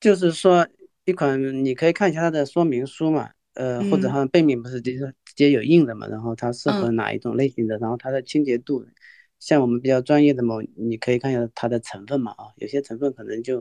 [0.00, 0.66] 就是说，
[1.04, 3.30] 一款你可以看一下它的说明书嘛。
[3.54, 8.84] 呃，或者它背面不是直接直接有印的嘛，然后它适合哪一种类型的，然后它的清洁度，
[9.46, 13.58] 像我们比较专业的嘛，你可以看一下它的成分嘛啊，有些成分可能就，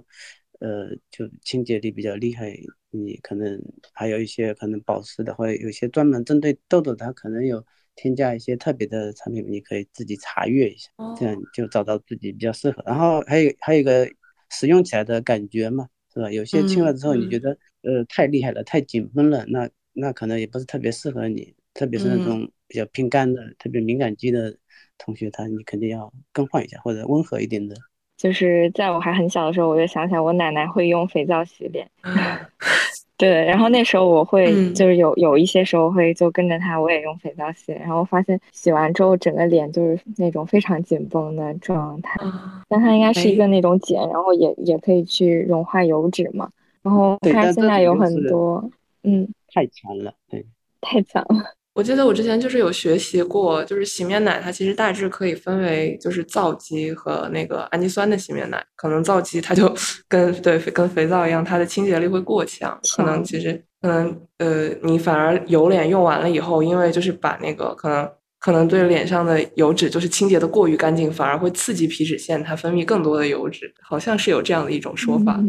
[0.60, 2.58] 呃，就清洁力比较厉害，
[2.90, 3.62] 你可能
[3.94, 7.64] 还有一些可能保湿的，或者有些专门针对痘痘，它可能有
[7.96, 12.82] 添加一些特别的产品，你可以自己查阅一下，这样就找到自己比较适合。
[12.86, 14.10] 然后还有还有一个
[14.50, 16.32] 使用起来的感觉嘛，是吧？
[16.32, 19.70] 有些清了之后你觉得呃太厉害了，太紧绷了，那。
[19.96, 24.58] 那可能也不是特别适合你，特别是那种比较偏干的、特别敏感肌的
[24.98, 27.76] 同学，他你肯定要更换一下，或者温和一点的。
[28.16, 31.90] 就是在我还很小的时候，我就想起来我奶奶会用肥皂洗脸，
[33.18, 42.20] 对，然后那时候我会就是有有一些时候会就跟着她，我也用肥皂洗，然后发现洗完之后整个脸就是那种非常紧绷的状态。
[42.70, 46.50] 但它应该是一个那种碱，然后也也可以去融化油脂嘛。
[46.82, 48.70] 然后它现在有很多，
[49.04, 49.28] 嗯。
[49.48, 50.46] 太强了，对，
[50.82, 51.56] 太强了。
[51.76, 58.64] 我记得我之前就是有学习过，就是洗面奶它其实大致可以分为就是皂基和那个氨基酸的洗面奶。
[58.76, 59.74] 可能皂基它就
[60.08, 62.80] 跟对跟肥皂一样，它的清洁力会过强。
[62.96, 68.08] 可能其实可能呃，你反而油脸用完了以后，因为就是把那个可能
[68.40, 73.74] 可能对脸上的油脂就是清洁的过于干净，反而会刺激皮脂腺它分泌更多的油脂。
[73.82, 75.44] 好像是有这样的一种说法。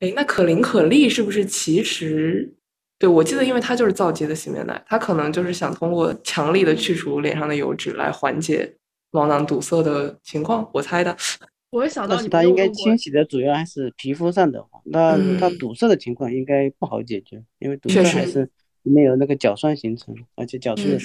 [0.00, 2.52] 哎，那可伶可俐是不是其实？
[3.00, 8.76] 对，我记得，因为它就是皂基的洗面奶，它可能就是想通过强力的去除脸上的油脂来缓解
[9.10, 11.16] 毛囊堵塞的情况，我猜的。
[11.72, 18.50] 我想到，但是它应该清洗的主要还是皮肤上的，那它堵塞的情况应该不好解决，因为堵塞还是
[18.82, 20.98] 里面有那个角栓形成，而且角质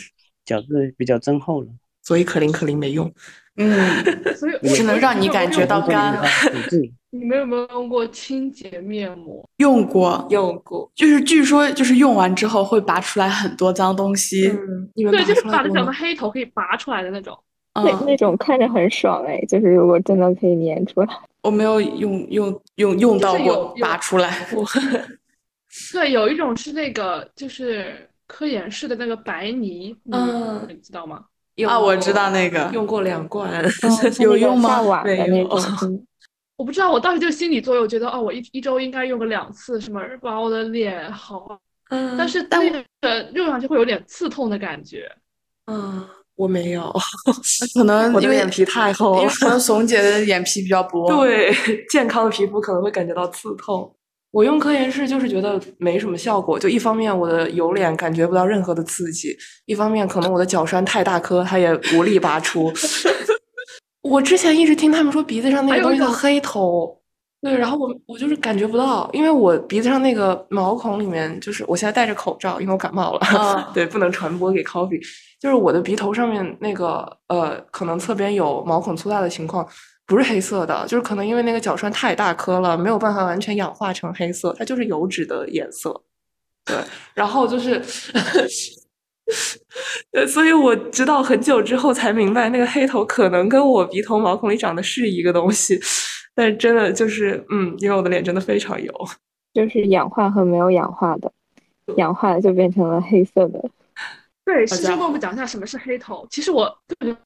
[0.43, 1.67] 角质比较增厚了，
[2.01, 3.09] 所以可伶可俐没用。
[3.57, 4.03] 嗯，
[4.35, 6.19] 所以只能让你感觉到干。
[7.11, 9.49] 你们有没有用过清洁面膜？
[9.57, 10.91] 用过，用过。
[10.93, 14.49] 就是据说，就是用完之后会拔出来很多脏东西。
[14.49, 17.37] 嗯对，就是把那整个黑头可以拔出来的那种。
[17.75, 21.07] 那那种看着很爽哎，就是如果真的可以粘出来，
[21.41, 24.47] 我没有用用用用到过拔出来。
[25.93, 31.23] 对，有一种是那个就是科研室的那个白泥，嗯你知道吗？
[31.55, 33.63] 有啊，我知道那个，用过两罐，
[34.19, 35.47] 有用吗没有
[36.57, 45.11] 我不知道，我当时就心理作用，我觉得哦，我一一周应该用个两次，什么把我的脸好，嗯，但是但那个用上去会有点刺痛的感觉。
[45.67, 46.93] 嗯，我没有，
[47.75, 49.29] 可能因为我的脸皮太厚了。
[49.39, 51.53] 可能怂姐的眼皮比较薄。，对，
[51.89, 53.93] 健康的皮肤可能会感觉到刺痛。
[54.31, 59.35] 我用科颜氏就是觉得没什么效果，就一方面我的油脸感觉不到任何的刺激，
[59.65, 62.71] 一方面可能我的角栓太大颗，它也无力拔出。
[64.03, 66.95] 我之前一直听他们说鼻子上那个东西叫黑头，
[67.41, 75.01] 对，然后我我就是感觉不到，因为我鼻子上那个毛孔里面，就是我现在戴着口罩，因为我感冒了，嗯 对，不能传播给 coffee，
[75.39, 79.67] 就是我的鼻头上面那个呃，可能侧边有毛孔粗大的情况，
[80.07, 86.03] 不是黑色的，就是可能因为那个角栓太大颗了，没有办法完全氧化成黑色，它就是油脂的颜色。
[86.65, 86.75] 对，
[87.13, 87.81] 然后就是，
[90.13, 95.79] 呃，所以我直到很久之后才明白，那个黑头可能跟我鼻头毛孔里长的是一个东西，
[96.33, 98.93] 但是真的就是，嗯，因为我的脸真的非常油。
[99.53, 101.31] 就是氧化和没有氧化的，
[101.97, 103.69] 氧化的就变成了黑色的。
[104.43, 106.27] 对，师兄跟我们讲一下什么是黑头。
[106.29, 106.65] 其实我
[106.99, 107.17] 根本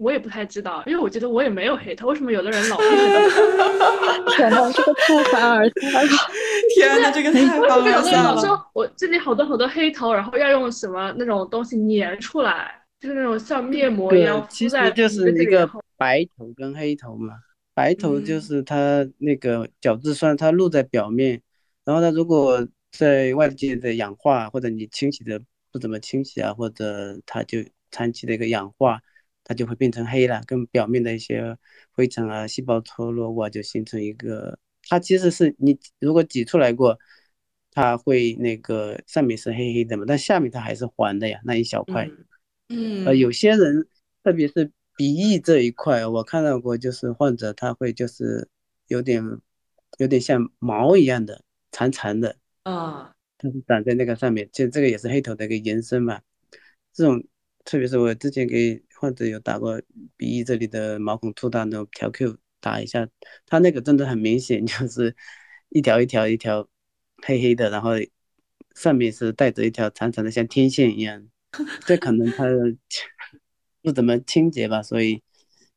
[0.00, 4.32] 我也不太知道，因为我觉得我也没有黑头，为什么有的人老黑头？
[4.34, 6.08] 天呐， 这个太凡尔赛了！
[6.74, 8.02] 天呐，这个太棒了！
[8.34, 17.34] 老我这里好多好多黑头，然后要用什么那种东西粘出来，就是那种像面膜一对样，其敷在实就是一个白头跟黑头嘛。
[17.74, 21.42] 白头就嗯是它那个角质酸它露在表面，
[21.84, 27.58] 然后它如果在外界的氧化或者你清洗的不怎么清洗啊，或者它就
[27.90, 29.00] 长期的一个氧化，
[29.50, 31.58] 它就会变成黑了，跟表面的一些
[31.90, 34.56] 灰尘啊、细胞脱落物啊，就形成一个，
[34.88, 36.96] 它其实是你如果挤出来过，
[37.72, 42.06] 它会那个上面是黑黑的嘛，但下面它还是黄的呀，那一小块。
[42.06, 42.24] 嗯
[42.68, 43.88] 嗯，呃，有些人，
[44.22, 48.48] 特别是鼻翼这一块，我看到过，就是患者他会就是
[48.86, 49.20] 有点
[49.98, 56.20] 有点像毛一样的长长的，啊，它是长在那个上面，其实这个也是黑头的一个延伸嘛。
[56.92, 57.20] 这种，
[57.64, 59.80] 特别是我之前给患者有打过
[60.18, 63.08] 鼻翼这里的毛孔粗大那种调 Q 打一下，
[63.46, 65.16] 他那个真的很明显，就是
[65.70, 66.68] 一条一条一条
[67.22, 67.92] 黑黑的，然后
[68.74, 71.26] 上面是带着一条长长的像天线一样，
[71.86, 72.44] 这可能它
[73.80, 75.22] 不怎么清洁吧，所以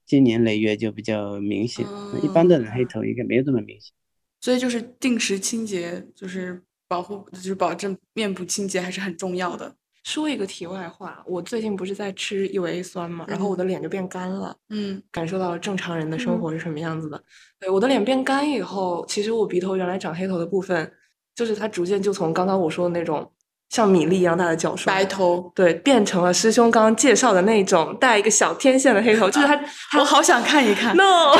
[0.05, 1.85] 经年累月就比较明显。
[2.21, 3.93] 一般的人黑头应该没有这么明显。
[4.41, 9.77] 所以就是定时清洁，就是保护，就是保证面部清洁还是很重要的。
[10.03, 17.21] 说一个题外话，我最近不是在吃伊维 A 酸嘛，然后我的脸就变干了，嗯感受到了正常人的生活是什么样子的。
[17.59, 20.91] 对，我的脸变干以后，其实我鼻头原来长黑头的部分，
[21.33, 23.31] 就是它逐渐就从刚刚我说的那种
[23.69, 29.55] 像米粒一样大的角栓，白头，对，变成了师兄刚刚介绍的那种带一个小天线的黑头，就是它，
[29.91, 30.93] 它我好想看一看。
[30.97, 31.33] no，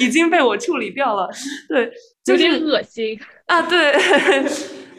[0.00, 1.28] 已经被我处理掉了。
[1.68, 1.92] 对，
[2.24, 3.20] 就有点是恶心。
[3.46, 3.92] 啊，对，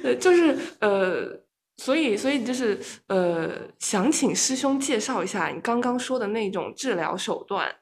[0.02, 1.37] 对，就是呃，
[1.78, 7.76] 所以所以就是呃，想请师兄介绍一下你刚刚说的那种治疗手段。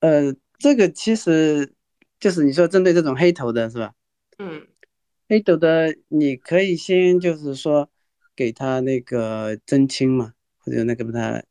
[0.00, 1.72] 呃，这个其实
[2.18, 3.92] 就是你说针对这种黑头的是吧？
[4.38, 4.66] 嗯
[5.28, 7.90] 黑头的，你可以先就是说
[8.36, 11.42] 给他那个针清嘛，或者那个把它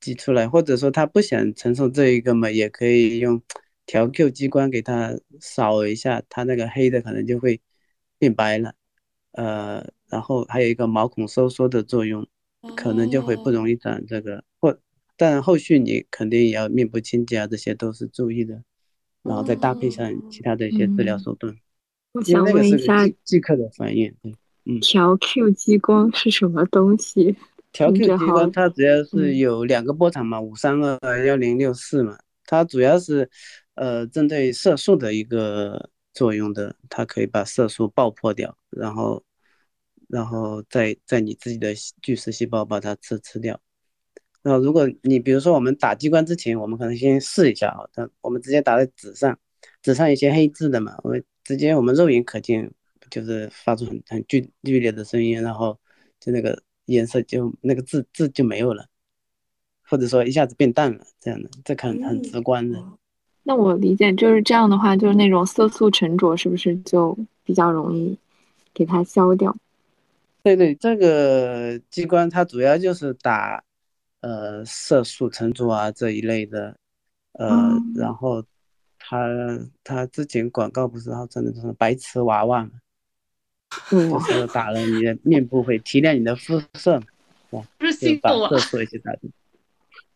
[0.00, 3.40] 挤出来，或者说他不想承受这一个嘛，也可以用
[3.86, 7.60] 调 Q 激光给他扫一下，他那个黑的可能就会
[8.18, 8.74] 变白了。
[9.32, 12.26] 呃，然后还有一个毛孔收缩的作用，
[12.76, 14.44] 可能就会不容易长这个。
[14.60, 14.78] 或
[15.16, 18.62] 但后续你肯定也要面部清洁啊，这些都是注意的，
[19.22, 21.56] 然后再搭配上其他的一些治疗嗯手段。
[22.12, 24.14] 我想问一下，即即刻的反应。
[24.64, 27.36] 嗯，调 Q 激光是什么东西？
[27.72, 33.30] 调 Q 激光它主要是嗯有两个波长嘛，五三二幺零六四嘛，它主要是
[33.74, 39.22] 呃针对色素的一个作用的，它可以把色素爆破掉，然后
[40.10, 43.60] 然后再在你自己的巨噬细胞把它吃吃掉。
[44.42, 49.38] 然后如果你比如说我们打激光之前，我们可能先试一下啊，它我们直接打在纸上，
[49.82, 52.72] 纸上有些黑字的嘛，我们直接我们肉眼可见，
[53.10, 55.78] 就是发出很很剧剧烈的声音，然后
[56.18, 58.86] 就那个颜色就那个字字就没有了，
[59.82, 62.82] 或者说一下子变淡了，这样的，这很很直观的。
[63.42, 68.16] 那我理解就是这样的话，就是那种色素沉着，是不是就比较容易
[68.72, 69.54] 给它消掉？
[70.42, 73.62] 对对，这个机关它主要就是打
[74.20, 76.76] 呃色素沉着啊这一类的，
[77.32, 78.42] 呃，然后
[78.98, 79.28] 它
[79.84, 82.70] 它之前广告不是号称的什么白瓷娃娃嘛，
[83.90, 87.06] 就是打了你的面部会提亮你的肤色嘛，
[87.50, 89.30] 哇，不是就把心动了色素一起打进，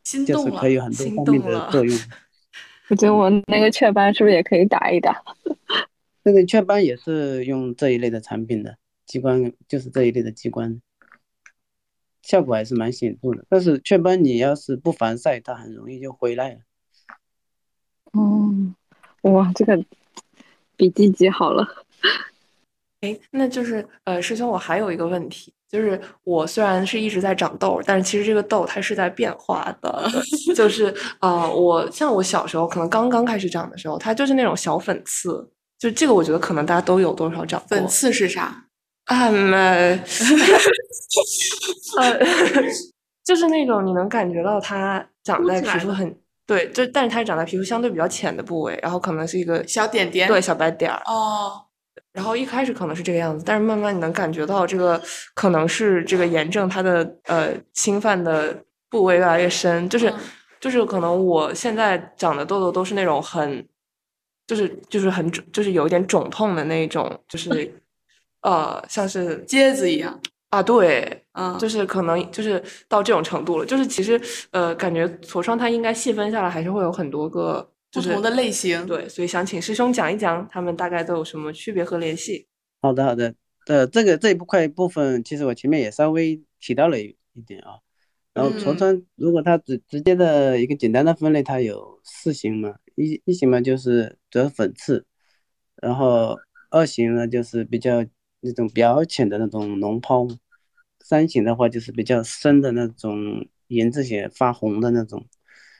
[0.02, 1.42] 心动了，就是可以有很多方面。
[1.42, 1.96] 的作用。
[2.90, 5.22] 我觉得我那个雀斑是不是也可以打一打？
[6.22, 8.76] 那个雀斑也是用这一类的产品的，
[9.06, 10.80] 激光就是这一类的激光，
[12.22, 13.44] 效果还是蛮显著的。
[13.48, 16.58] 但是雀斑你要是不防晒，它很容易就回来了。
[18.12, 18.50] 哦，
[19.22, 19.84] 哇，这个
[20.76, 21.66] 笔记记好了。
[23.02, 30.10] 哎，那就是呃，师兄，我还有一个问题，就是我虽然是一直在长痘，但是其实这个痘它是在变化的，
[30.56, 30.86] 就是
[31.18, 37.76] 啊、呃我像我小时候可能刚刚开始长的时候，它就是那种小粉刺，就这个我觉得可能大家都有多少长过。
[37.76, 38.68] 粉刺是啥？
[39.04, 39.98] 啊， 呃，
[41.98, 42.18] 呃，
[43.24, 51.52] 就是那种你能感觉到它长在皮肤很对，就但是它长在皮肤相对比较浅的部位，然后可能是一个小点点对小白点儿，哦，
[52.12, 55.00] 然后一开始可能是这个样子，但是慢慢你能感觉到这个
[55.34, 60.18] 可能是这个炎症它的呃侵犯的部位越来越深，就是、嗯
[60.60, 63.68] 就是可能我现在长的痘痘都是那种很，
[64.46, 67.50] 就是就是很肿，就是有一点肿痛的那种，就是
[68.44, 70.20] 呃像是疖子一样。
[70.50, 74.20] 啊对，嗯，就是可能就是到这种程度了，就是其实
[74.52, 78.86] 呃感觉痤疮它应该细分下来还是会有很多个就是不同的类型。
[78.86, 82.46] 对，所以想请师兄讲一讲他们大概都有什么区别和联系。
[82.80, 83.34] 好的，好的，
[83.66, 87.82] 呃，这个这一部块部分，其实我前面也稍微提到了一一点啊。
[88.32, 95.04] 然后痤嗯疮，如果它直直接的一个简单的分类，它有四型嘛，一一型嘛就是主要是粉刺，
[95.82, 96.36] 然后
[96.70, 98.04] 二型呢就是比较
[98.44, 100.28] 那种比较浅的那种脓泡，
[101.00, 105.26] 三型的话就是比较深的那种炎症型发红的那种，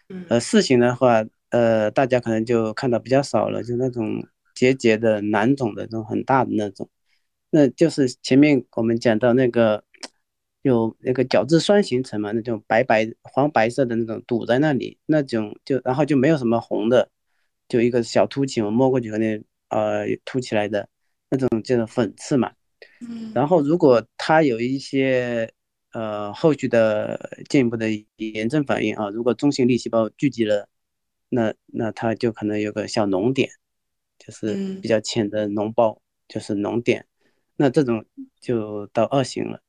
[0.09, 0.25] 嗯。
[0.31, 6.89] 呃，四型的话，呃，大家可能就看到比较少了，就那种结节的囊肿的那种很大的那种，
[7.51, 9.85] 那就是前面我们讲到那个
[10.63, 17.11] 有那个角质酸形成嘛，那种白白黄白色的那种堵在那里，那种就然后就没有什么红的，
[17.69, 20.89] 就一个小凸起，我摸过去可能呃凸起来的
[21.35, 22.53] 那种就是粉刺嘛。
[23.01, 25.53] 嗯，然后如果它有一些
[25.93, 30.69] 呃后续的进一步的炎症反应啊，如果中性粒细胞聚集了，
[31.29, 33.51] 那那它就可能有个小脓点，
[34.19, 37.07] 就是嗯比较浅的脓包，就是脓点。
[37.57, 38.05] 那这种
[38.41, 39.61] 就到二型了。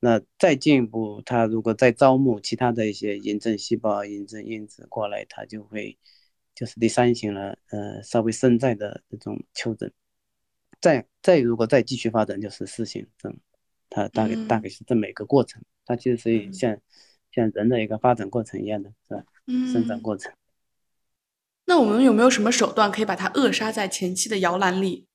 [0.00, 5.98] 那再进一步，它如果再招募其他的一些炎症细胞、炎症因子过来，它就会
[6.54, 9.92] 就是第三型了，呃，稍微深在的这种丘疹。
[10.84, 13.34] 再再如果再继续发展，就是四型症，
[13.88, 15.62] 它大概大概是这么一个过程。
[15.86, 16.76] 它其实是像
[17.32, 19.24] 像人的一个发展过程一样的，是吧？
[19.72, 20.30] 生长嗯过程。
[21.64, 25.06] 那我们有没有什么手段可以把它扼杀在前期的摇篮里，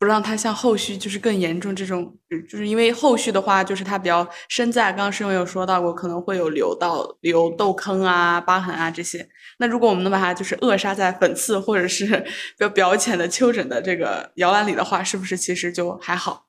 [0.00, 2.16] 不让它像后续就是更严重这种？
[2.48, 9.28] 就是因为后续的话，就是它比较深在，刚刚师兄有说到过，可能会有留到留痘坑啊、疤痕啊这些。
[9.58, 12.06] 那如果我们能把它就是扼杀在粉刺或者是
[12.56, 16.46] 比较表浅的丘疹的这个摇篮里的话，是不是其实就还好？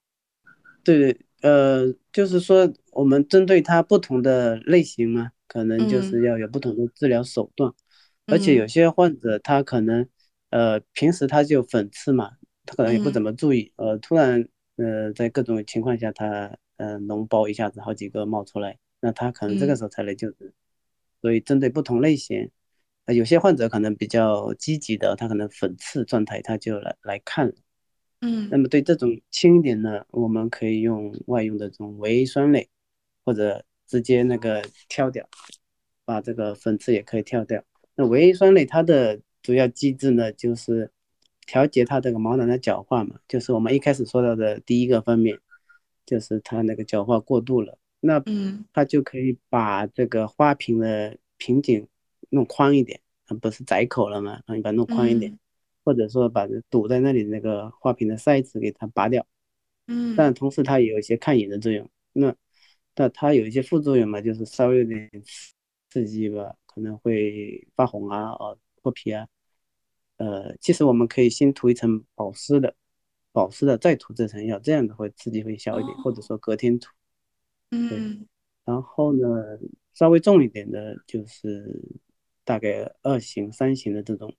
[0.81, 7.73] 对对，呃，就是说我们针对它不同的类型嘛，可能就是要有不同的治疗手段。
[8.27, 10.07] 而且有嗯些患者他可能，
[10.51, 12.29] 呃，平时他就粉刺嘛，
[12.71, 14.47] 他可能也不怎么注意，呃，突然，
[14.77, 20.53] 呃，在各种情况下他，呃，脓包一下子好几个冒出来，那他可能这个嗯时候才来就诊。
[21.21, 22.49] 所以针对不同类型，
[23.03, 27.53] 呃，有些患者可能比较积极的，他可能粉刺状态他就来来看了。
[28.21, 32.69] 那嗯么对这种轻一点呢，我们可以用外用的这种维 A 酸类，
[33.25, 35.27] 或者直接那个挑掉，
[36.05, 37.61] 把这个粉刺也可以挑掉。
[37.95, 40.89] 那维 A 酸类它的主要机制呢，就是
[41.51, 45.37] 调节它这个毛囊的角化嘛，就是我们一开始说到的第一个方面，
[46.05, 51.85] 就是它那个角化过度了，那嗯它就可以把这个花瓶的瓶颈
[52.29, 54.39] 弄宽一点，它不是窄口了吗？
[54.45, 55.29] 啊，你把它弄宽一点。
[55.33, 55.39] 嗯
[55.83, 59.25] 或者说把这堵在那里那个花瓶的塞子给它拔掉，
[59.87, 61.89] 嗯但同时它也有一些抗炎的作用。
[62.13, 62.35] 那
[62.93, 65.09] 但它有一些副作用嘛，就是稍微有点
[65.89, 69.27] 刺激吧，可能会发红啊、哦脱皮啊。
[70.21, 72.75] 呃，其实我们可以先涂一层保湿的，
[73.31, 76.91] 保湿的再涂这层药，这样的会刺激会小一点，或者说隔天涂。
[77.71, 78.27] 嗯
[78.63, 79.57] 然后呢，
[79.95, 81.81] 稍微重一点的就是
[82.43, 84.35] 大概二型、三型的这种，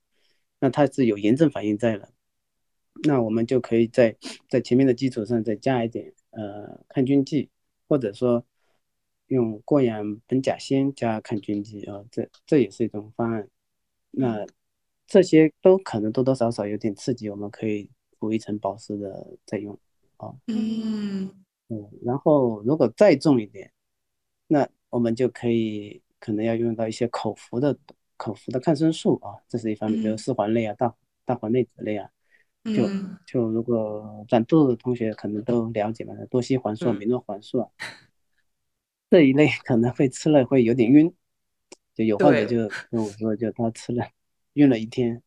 [0.61, 2.11] 那它是有炎症反应在了，
[3.03, 4.17] 那我们就可以在
[4.49, 7.51] 在前面的基础上再加一点呃抗菌剂，
[7.89, 8.47] 或者说
[9.27, 13.49] 用过氧苯甲酰加抗菌剂啊，这这也是一种方案。
[14.13, 14.47] 那
[15.13, 17.87] 这些都可能多多少少有点刺激，我们可以
[18.19, 19.79] 涂一层保湿的再用
[20.17, 20.33] 啊。
[20.47, 21.31] 嗯
[21.69, 23.71] 嗯，然后如果再重一点，
[24.47, 27.77] 那我们就可以可能要用到一些口服的
[28.17, 30.97] 口服的抗生素啊，这是一方面，比如嗯四环类啊、大
[31.27, 32.09] 大环内酯类啊。
[32.65, 37.69] 就嗯就如果长痘痘的同学可能都了解嘛，多西环素、嗯米诺环素啊，
[39.11, 41.15] 这一类可能会吃了会有点晕，
[41.93, 42.57] 就有患者就
[42.91, 44.03] 跟我说，就他吃了
[44.55, 45.23] 晕了一天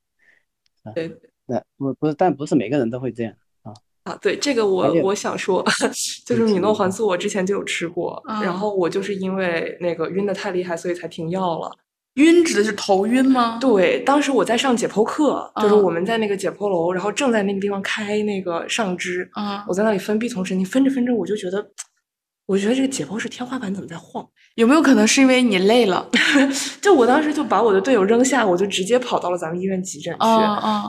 [0.83, 0.91] 啊。
[0.93, 1.11] 对
[1.47, 3.73] 那不不是，但不是每个人都会这样啊。
[4.03, 5.63] 啊，对这个我我想说，
[6.25, 11.71] 就是米诺环素，我之前就有吃过，嗯然后我就是因为那个晕的太厉害，所以才停药了。
[12.15, 13.57] 晕指的是头晕吗？
[13.59, 21.61] 对，当时我在上解剖课，就是嗯我们在那个解剖楼，然后正在那个地方开那个上肢，啊我在那里分臂丛神经，分着分着我就觉得，
[22.45, 24.25] 我觉得这个解剖室天花板怎么在晃？
[24.55, 26.07] 有没有可能是因为你累了？
[26.81, 30.19] 就我当时就把我的队友扔下，我就直接跑到了咱们医院急诊去。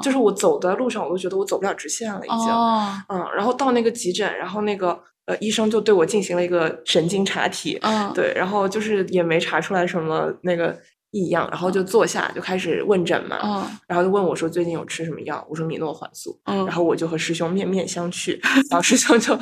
[0.02, 2.38] 就是我走的路上，我都觉得我走不了直线了，已经。
[2.48, 10.76] 哦嗯，然后到那个急诊，然后那个呃医生就对我进行了一个神经查体，嗯对，然后就是也没查出来什么那个
[11.16, 18.38] 异样，然后就坐下就开始问诊嘛，嗯然后就问我说最近有吃什么药，我说米诺环素，嗯然后我就和师兄面面相觑，
[18.70, 19.38] 然后师兄就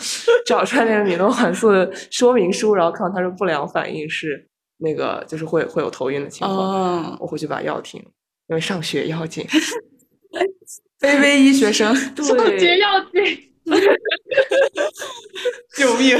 [0.46, 4.48] 找出来那个米诺环素的说明书，然后看到他说不良反应是
[4.78, 6.58] 那个就是会会有头晕的情况，
[7.12, 8.00] 嗯，我回去把药停，
[8.48, 9.44] 因为上学要紧，
[11.00, 13.50] 卑微医学生， 上学要紧。
[15.74, 16.14] 救命！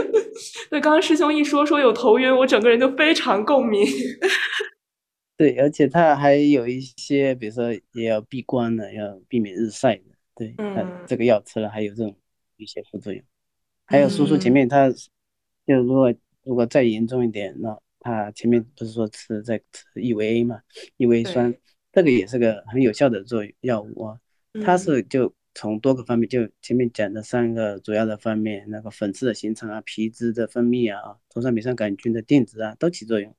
[0.70, 3.86] 对，刚刚师兄一说说有头晕，我整个人就非常共鸣。
[5.40, 10.02] 对，而且它还有一些，比如说也要避光的，要避免日晒的。
[10.34, 12.14] 对，它嗯这个药吃了还有这种
[12.58, 13.24] 一些副作用。
[13.86, 14.90] 还有叔叔前嗯面他
[15.66, 20.60] 就如果如果再严重一点，那他前面不是说吃在吃 EVA 嘛
[20.98, 21.54] ，EVA 酸
[21.90, 24.20] 这个也是个很有效的作用药物啊。
[24.62, 33.34] 它嗯是就从多个方面，就前面讲的三个主要的方面，那个粉刺的形成啊、皮脂的分泌啊、头上丙酸杆菌的电子啊，都起作用。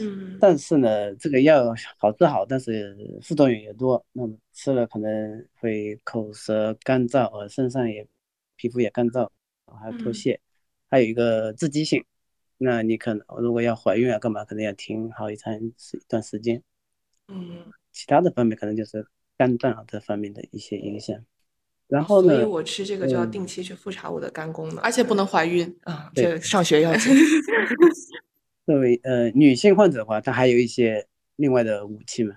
[0.00, 4.04] 嗯但是呢，这个药好治好，但是副作用也多。
[4.12, 8.06] 那么吃了可能会口舌干燥，呃，身上也
[8.56, 9.28] 皮肤也干燥，
[9.80, 10.40] 还有脱嗯屑，
[10.88, 12.04] 还有一个刺激性。
[12.58, 16.62] 那你可能如果要怀孕啊，干嘛可能要停好一长时一段时间。
[17.28, 21.16] 嗯，其他的方面可能就是肝脏啊这方面的一些影响。
[21.88, 25.76] 然后呢，所以我吃这个就要嗯定期去复查我的肝功能，而且不能怀孕。
[25.82, 27.12] 啊，对这上学要紧。
[28.70, 31.04] 作为呃女性患者的话，她还有一些
[31.34, 32.36] 另外的武器嘛，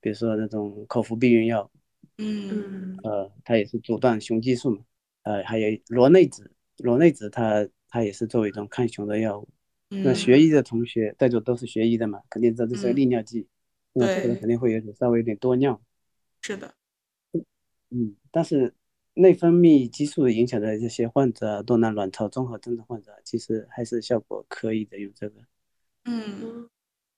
[0.00, 1.70] 比如说那种口服避孕药，
[2.18, 4.82] 嗯嗯呃，它也是阻断雄激素嘛，
[5.22, 6.44] 呃，还有螺内酯，
[6.78, 9.48] 螺内酯它它也是作为一种抗雄的药物。
[9.88, 13.46] 那嗯学医的同学，在座都是学医的嘛，肯定知道这是个嗯利尿剂，
[13.92, 15.80] 那这个肯定会有点稍微有点多尿，
[16.40, 16.74] 是的，
[17.90, 18.74] 嗯，但是
[19.14, 25.36] 内分泌激素影响的这些患者啊，多囊卵巢综合症的患者啊，其实还是效果可以的，用这个。
[26.04, 26.68] 嗯，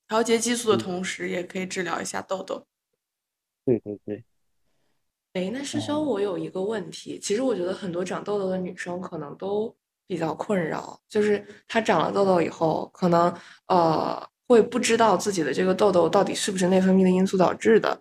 [0.08, 0.78] 调节激素的嗯。
[0.78, 2.66] 同时，也可以治疗一下痘痘。
[3.64, 4.24] 对对对，
[5.32, 9.74] 哎，那师兄，我有一个问题，其实我觉得很多长痘痘的女生可能都
[10.06, 13.34] 比较困扰，就是她长了痘痘以后，可能
[13.68, 17.98] 呃会不知道自己的这个痘痘到底是不是内分泌的因素导致的，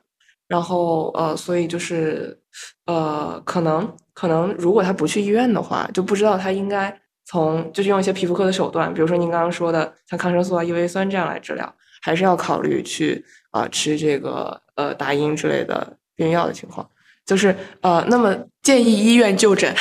[0.47, 2.38] 然后呃，所以就是
[2.86, 16.89] 呃，可能可能如果她不去医院的话，就不知道她应该从就是用一些皮肤科的手段，比如说您刚刚说的像抗生素啊、异维酸这样来治疗，还是要考虑去啊、呃吃这个呃达英之类的避孕药的情况。
[17.26, 19.74] 就是呃，那么建议医院就诊。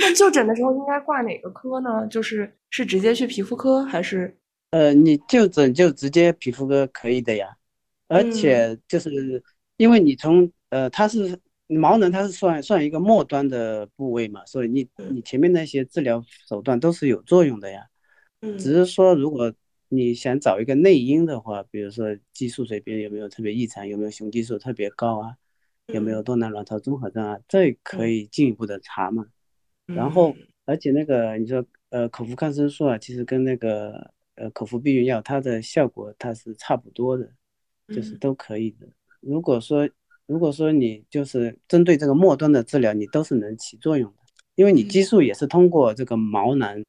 [0.00, 2.04] 那 就诊的时候应该挂哪个科呢？
[2.08, 4.36] 就是是直接去皮肤科还是？
[4.70, 7.46] 呃，你就诊就直接皮肤科可以的呀，
[8.08, 9.42] 而嗯且就是
[9.76, 11.38] 因为你从呃，它是
[11.76, 17.86] 毛囊，它是算算一个末端的部位嘛，所以你嗯你前面那些治疗手段都是有作用的呀。
[18.40, 19.52] 嗯只是说，如果
[19.88, 25.36] 你想找一个内因的话，比如说激素水平有没有特别异常，有没有雄激素特别高啊，
[25.88, 29.26] 有没有嗯多囊卵巢综合症啊，这可嗯以进一步的查嘛。
[29.86, 37.28] 然后嗯，而且那个你说呃口服抗生素啊，其实跟那个呃口服避孕药它的效果它是差不多的，
[37.88, 38.86] 就是嗯都可以的。
[39.20, 39.88] 如果说
[40.28, 44.18] 如果说你就是针对这个末端的治疗，你都是能起作用的，
[44.56, 46.84] 因为你激素也是通过这个毛囊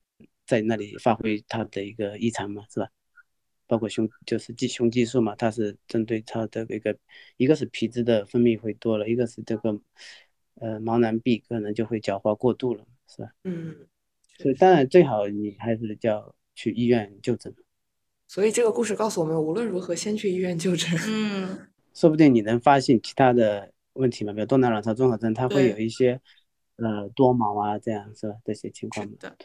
[0.45, 2.89] 在那里发挥它的一个异常嘛，是吧？
[3.65, 6.97] 包括雄就是激雄激素嘛，它是针对它的一个
[7.37, 9.79] 一个是皮脂的分泌会多了，一个是这个
[10.55, 13.29] 呃毛囊壁可能就会角化过度了，是吧？
[13.45, 13.73] 嗯，
[14.37, 17.55] 所以当然最好你还是叫去医院就诊，
[18.27, 20.89] 所以这个故事告诉我们，无论如何先去医院就诊。
[21.07, 26.19] 嗯，说不定你能发现其他的问题嘛，比如多囊卵巢综合征，它会有一些
[26.77, 28.35] 呃多毛啊，这样是吧？
[28.45, 29.35] 这些情况是的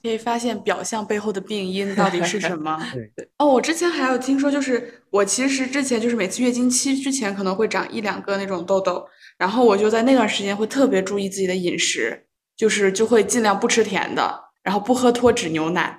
[0.00, 2.78] 可以发现表象背后的病因到底是什么。
[2.94, 9.04] 对哦，我之前还有听说，就是我其实之前就是每次月经期之前可能会长一两个那种痘痘，
[9.36, 12.26] 然后我就在那段时间会特别注意自己的饮食，
[12.56, 15.98] 就是就会尽量不吃甜的，然后不喝脱脂牛奶，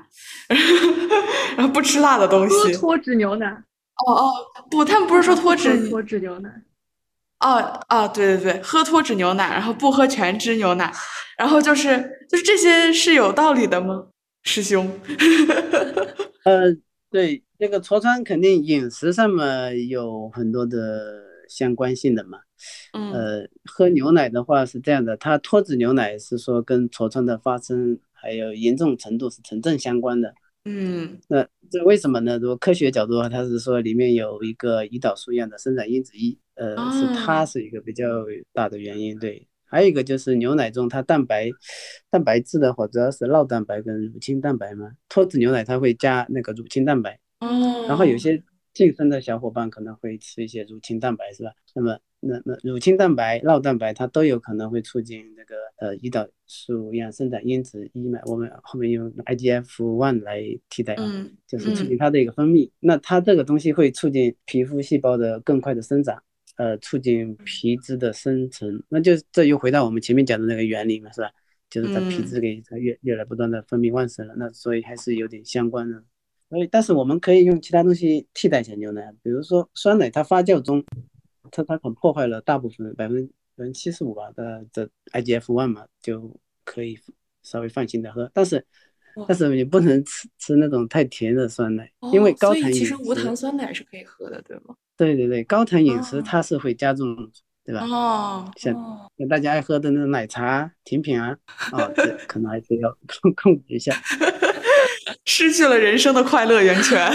[1.57, 2.55] 然后不吃辣的东西。
[2.55, 3.63] 喝脱脂牛奶，
[4.07, 4.31] 哦哦，
[4.69, 6.49] 不，他们不是说脱脂脱脂牛奶，
[7.39, 10.91] 哦哦，对对对，喝脱脂牛奶，然后不喝全脂牛奶，
[11.37, 14.07] 然后就是就是这些是有道理的吗，
[14.43, 14.89] 师兄？
[16.45, 16.75] 呃，
[17.11, 22.39] 对，这个痤疮肯定饮食上面有很多的相关性的嘛。
[22.93, 30.33] 嗯呃，喝牛奶的话是这样的，它脱脂牛奶是说跟痤疮的发生还有严重程度是成正相关的。
[30.71, 32.37] 嗯那这为什么呢？
[32.37, 38.05] 如果科学角度的话，它是说里面有一个胰岛素样的生长因子一，呃，是它哦是一个比较
[38.53, 39.17] 大的原因。
[39.17, 41.49] 对，还有一个就是牛奶中它蛋白
[42.09, 44.91] 蛋白质的话，主要是酪蛋白跟乳清蛋白嘛。
[45.09, 48.41] 脱脂牛奶它会加那个乳清蛋白，哦，然后有些
[48.73, 51.51] 健身的小伙伴可能会吃一些乳清蛋白，是吧？
[51.73, 60.95] 那么那那乳清蛋白、酪蛋白它都有可能会促进这个呃胰岛素样生长因子一嘛，我们后面用 IGF one 来替代
[61.47, 62.69] 就是促嗯进它的一个分泌。
[62.79, 66.21] 那它这个东西会促进皮肤细胞的更快的生长，
[66.57, 68.83] 呃，促进皮脂的生成。
[68.89, 71.31] 那就这又回到我们前面讲的那个原理嘛，是吧？
[71.69, 76.03] 就是它皮嗯脂给它越越来不断的分泌旺盛了，那所以还是有点相关的。
[76.49, 80.83] 所以，但是我们可以用其他东西替代一下牛奶，比如说酸奶，它发酵中，
[81.51, 83.25] 它它可能破坏了大部分百分
[83.55, 86.97] 百分之七十五吧的的 IGF one 嘛，就可以
[87.43, 88.29] 稍微放心的喝。
[88.33, 88.65] 但是，
[89.27, 92.79] 但是你不能吃吃那种太甜的酸奶，因为高糖饮食。
[92.79, 94.75] 其实无糖酸奶是可以喝的，对吗？
[94.95, 97.15] 对对对，高糖饮食哦它是会加重，
[97.63, 97.85] 对吧？
[97.85, 98.73] 哦，像
[99.17, 101.37] 像大家爱喝的那种奶茶、甜品啊，
[101.71, 102.89] 哦，这可能还是要
[103.21, 103.93] 控 控制一下。
[105.25, 107.11] 失去了人生的快乐源泉。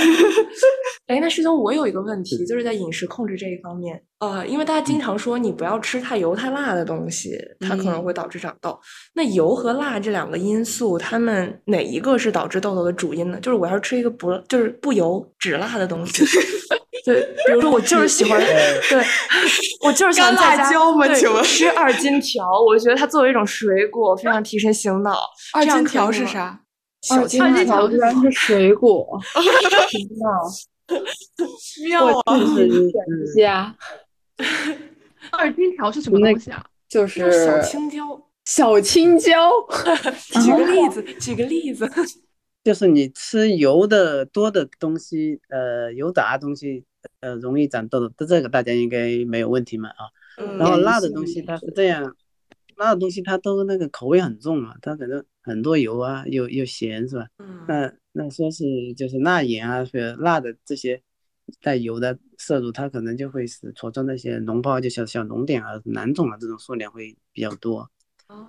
[1.07, 8.78] 哎，那师兄，我有一个问题，就是在饮食控制这一方面，呃，因为大家经常说你不要吃太油太辣的东西，它可能会导致长痘。
[9.12, 13.38] 那油和辣这两个因素，它们哪一个是导致痘痘的主因呢？
[13.40, 16.24] 就是我要吃一个不就是不油只辣的东西，
[17.05, 18.40] 对，比如说我就是喜欢，
[18.88, 19.05] 对
[19.84, 25.18] 我就是想干辣在家椒吗对请问吃二荆条，我觉得它作为一种水果，非常提神醒脑。
[25.52, 25.84] 二荆？
[25.84, 26.59] 条是啥？
[27.11, 29.07] 二荆条居然是水果，
[29.90, 30.26] 天呐，
[31.89, 32.07] 妙
[33.49, 33.76] 啊！
[35.32, 36.64] 二荆条是什么东西啊？
[36.89, 39.51] 就是小青椒，小青椒，
[40.45, 41.91] 举个例子，举个例子。
[42.64, 46.85] 就是你吃油的多的东西，呃，油炸的东西，
[47.20, 50.09] 呃，容易长痘痘，这这个大家应该没有问题嘛啊。
[50.39, 52.16] 嗯然后辣的东西它是这样，
[52.76, 57.26] 辣的东西它都那个口味很重嘛，它可能很多油啊，又又咸是吧？
[57.38, 61.00] 嗯那那说是就是钠盐啊，是辣的这些
[61.62, 67.88] 带油的摄入，它可能就会使痤疮那些脓包，就小小脓点啊、囊肿啊这种数量会比较多。
[68.28, 68.48] 哦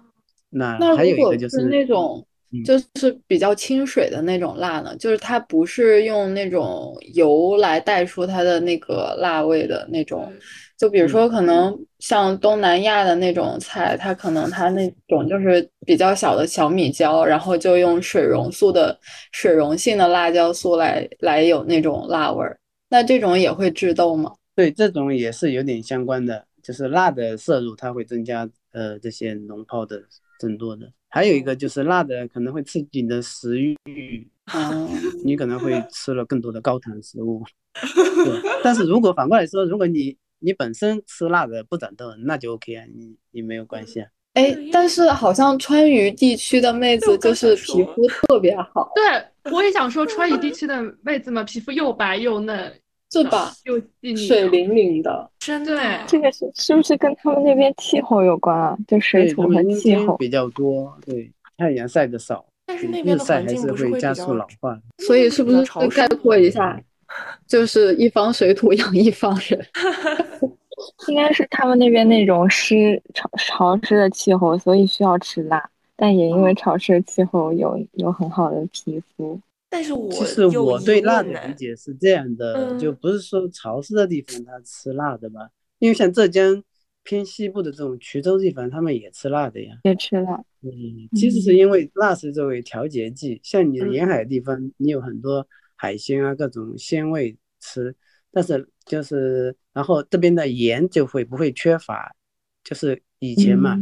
[0.50, 10.32] 那那还有如果一个就是那种嗯就是比较清水的那种辣呢，就是它不是用那种油来带出它的那个辣味的那种。
[10.78, 19.00] 就比如说，可能像东南亚的那种菜，它可能它那种就是比较小的小米椒，然后就用水溶素的
[19.32, 22.60] 水溶性的辣椒素来来有那种辣味儿。
[22.90, 24.34] 那这种也会致痘吗？
[24.54, 30.02] 对这种也是有点相关的，就是辣的摄入，它会增加呃这些脓泡的
[30.40, 30.92] 增多的。
[31.10, 34.90] 还有一个就是辣的可能会刺激你的食欲，啊，
[35.24, 37.42] 你可能会吃了更多的高糖食物。
[38.26, 44.08] 对，但是如果反过来说，如果你你本身吃辣的不长痘，那就 OK 啊，你你没有关系啊。
[44.34, 52.74] 哎，但是好像川渝地区的妹子就是皮肤特别好，对，我也想说，川渝地区的妹子们皮肤又白又嫩，
[53.12, 53.54] 是吧？
[53.64, 55.32] 又细腻，水灵灵的。
[55.40, 58.78] 真对的，这个是是不是跟他们那边气候有关啊？
[58.86, 60.18] 就水，土和气候。
[60.18, 64.78] 比较多，对，太阳晒的少，但是嗯那边的日晒还环境不是是会加速老化。
[64.98, 66.78] 所以是不是会概括一下，
[67.48, 69.66] 就是一方水土养一方人？
[71.08, 79.40] 应该是他们那边那种湿潮潮湿的气候，所以需要吃辣，但也因为潮湿的气候有有很好的皮肤。
[79.70, 85.50] 但是我其实我对辣的理解是这样的，就嗯不是说潮湿的地方它吃辣的吧，
[85.80, 86.62] 因为像浙江
[87.04, 89.76] 偏西部的这种衢州地方，他们也吃辣的呀。
[89.84, 95.46] 也吃辣，嗯，其实是因为辣是作为调节剂，像你沿海地方，你有很多
[95.76, 97.96] 海鲜啊，各种鲜味吃，
[98.32, 102.16] 但是就是然后这边的盐就会不会缺乏，
[102.64, 103.78] 就是以前嘛，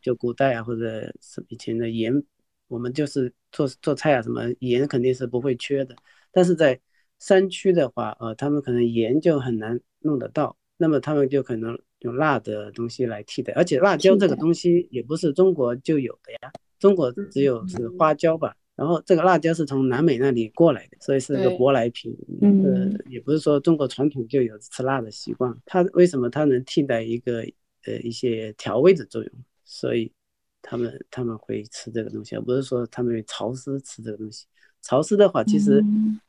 [0.00, 2.22] 就古代啊或者是以前的盐，
[2.68, 5.96] 我们就是做做菜啊什么盐肯定是不会缺的，
[6.30, 6.80] 但是在
[7.18, 11.78] 山区的话，呃，他们可能盐就很难弄得到，那么他们就可能。
[12.00, 18.54] 用辣的东西来替代，而且辣椒这个东西也不是中国就有的呀，中国只有是花椒吧。
[18.76, 22.14] 然后这个辣椒是从南美那里过来的，所以是个舶来品。
[22.42, 25.56] 呃，也不是说中国传统就有吃辣的习惯。
[25.64, 27.44] 它为什么它能替代一个
[27.86, 29.32] 呃一些调味的作用？
[29.64, 30.12] 所以
[30.60, 34.44] 他们他们会吃这个东西，而不是说他们潮湿吃这个东西。
[34.82, 35.82] 潮湿的话，其实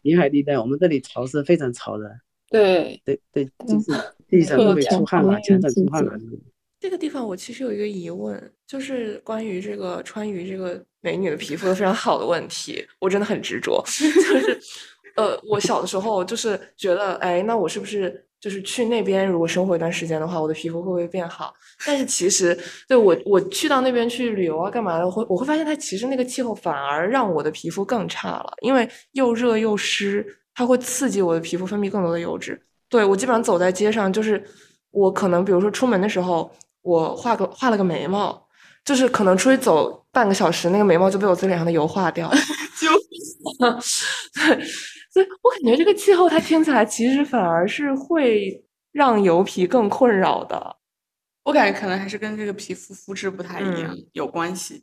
[0.03, 2.19] 沿海地带我们这里潮湿非常潮的。
[2.49, 3.91] 对对对，就是
[4.29, 6.13] 地上都会出汗嘛，墙上出汗嘛。
[6.79, 13.83] 这个地方我其实有一个疑问，就是关于这个川渝这个美女的皮肤都非常好的问题，我真的很执着。
[13.85, 14.59] 就是
[15.15, 21.53] 呃，我小的时候就是觉得，哎，那我是不是就是去那边如果生活一段时间的话，我的皮肤会不会变好？
[21.85, 22.57] 但是其实
[22.87, 30.25] 对我我去到那边去旅游啊，干嘛的，会我会发现它其实那个气候反而让我的皮肤更差了，因为又热又湿。
[30.59, 32.59] 它会刺激我的皮肤分泌更多的油脂。
[32.89, 34.43] 对我基本上走在街上，就是
[34.89, 36.51] 我可能比如说出门的时候，
[36.87, 38.47] 我画个画了个眉毛，
[38.85, 42.37] 就是可能出去走半个小时，那个眉毛就被我自己脸上的油化掉了。
[42.79, 42.87] 就
[44.33, 44.65] 对，
[45.11, 48.63] 所以我感觉这个气候它听起来其实反而是会
[48.93, 50.77] 让油皮更困扰的。
[51.43, 54.81] 我感觉可能还是跟这个皮肤肤质不太一样有关系。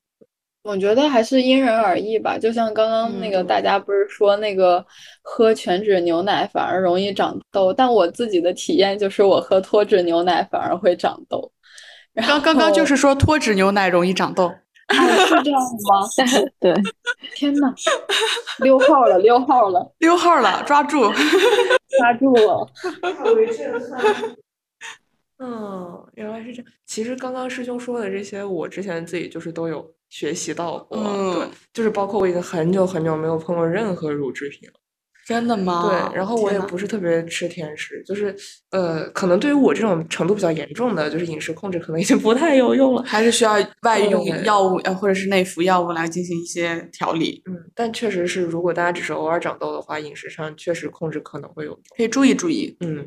[0.63, 4.85] 我觉得还是因人而异吧，就像刚刚那个大家不是说那个
[5.23, 11.51] 喝全脂牛奶反而容易长痘，但我自己的体验就是我喝脱脂牛奶反而会长痘。
[12.15, 14.53] 刚刚刚就是说脱脂牛奶容易长痘，
[14.89, 16.07] 是这样吗？
[16.61, 16.75] 对，
[17.35, 17.75] 天呐，
[18.59, 21.13] 溜号了，溜号了，溜号了，抓住，
[21.99, 22.69] 抓住了。
[25.39, 26.73] 嗯，原来是这样。
[26.87, 29.95] 其实刚刚师兄说的这些，我之前自己就是都有。
[30.11, 30.97] 学习到过，
[31.35, 34.75] 对，就是包括我已经很久很久没有碰过任何乳制品了，
[35.27, 36.11] 真的吗？
[36.11, 38.35] 对，然后我也不是特别吃甜食，就是
[38.71, 47.43] 呃，可能对于我这种程度比较严重的，就是饮食控制可能已经不太有用了，还是需要外用药物呃或者是内服药物来进行一些调理。
[47.47, 52.77] 嗯，但确实是，如果大家只是偶尔长痘的话，饮食上确实控制可能会有，可以注意注意。
[52.81, 53.07] 嗯，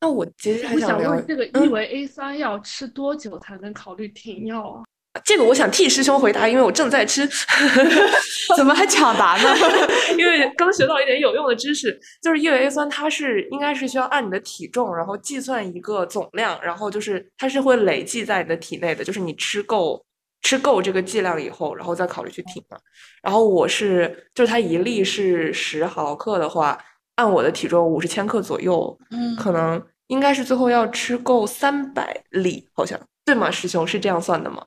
[0.00, 4.84] 那我其实还想问，这个异维 A 酸要吃多久才能考虑停药啊？
[5.24, 7.28] 这个我想替师兄回答，因为我正在吃。
[8.56, 9.54] 怎么还抢答呢？
[10.16, 20.04] 因为刚学到一点有用的知识，就是异维 A 酸，它是应该是需要按你的体重，然后计算一个总量，然后就是它是会累计在你的体内的，就是你吃够
[20.42, 22.78] 吃够这个剂量以后，然后再考虑去停嘛。
[23.22, 26.78] 然后我是就是它一粒是十毫克的话，
[27.16, 33.50] 按我的体重五十千克左右，嗯，可能应该是最后要吃够三百粒，好像对吗？
[33.50, 34.64] 师兄是这样算的吗？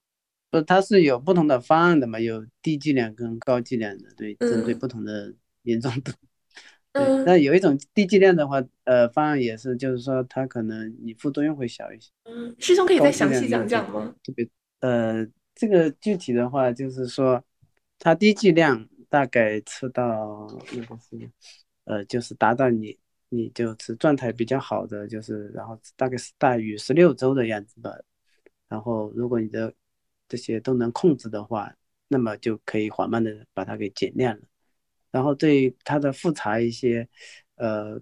[0.50, 5.34] 不，它是有不同的方案的嘛，有低剂量跟高剂量的，对，针对不同的
[5.64, 6.12] 严重度。
[6.92, 12.10] 对，那有一种低剂量的话，呃，方案也是，就是说它可能你副作用会小一些。
[12.24, 14.16] 嗯，师兄可以再详细讲讲吗？
[14.24, 17.44] 特别，呃，这个具体的话就是说，
[18.00, 21.30] 它低剂量大概吃到那个是，
[21.84, 22.98] 呃，就是达到你
[23.30, 27.92] 你就是状态比较好的，就是然后大概是大于十六周的样子吧。
[28.68, 29.72] 然后如果你的
[30.30, 31.76] 这些都能控制的话，
[32.08, 34.44] 那么就可以缓慢的把它给减量了。
[35.12, 37.10] 然后对它的复查一些，
[37.56, 38.00] 呃，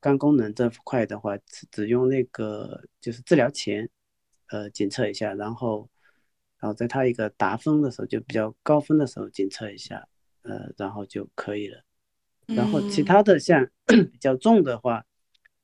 [0.00, 1.36] 肝功能这块的话，
[1.70, 3.88] 只用那个就是治疗前，
[4.48, 5.88] 呃，检测一下，然后，
[6.58, 10.08] 然后在它一个达峰的时候，就比较高分的时候检测一下，
[10.42, 11.84] 呃，然后就可以了。
[12.46, 15.04] 然后其他的像 比较重的话，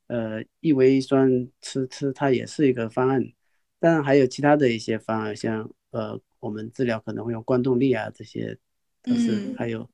[0.09, 3.33] 呃，异维酸吃吃它也是一个方案。
[3.81, 8.57] 当然还有其他的一些方案，像呃，我们治疗可能会用光动力啊，这些
[9.03, 9.89] 但是还有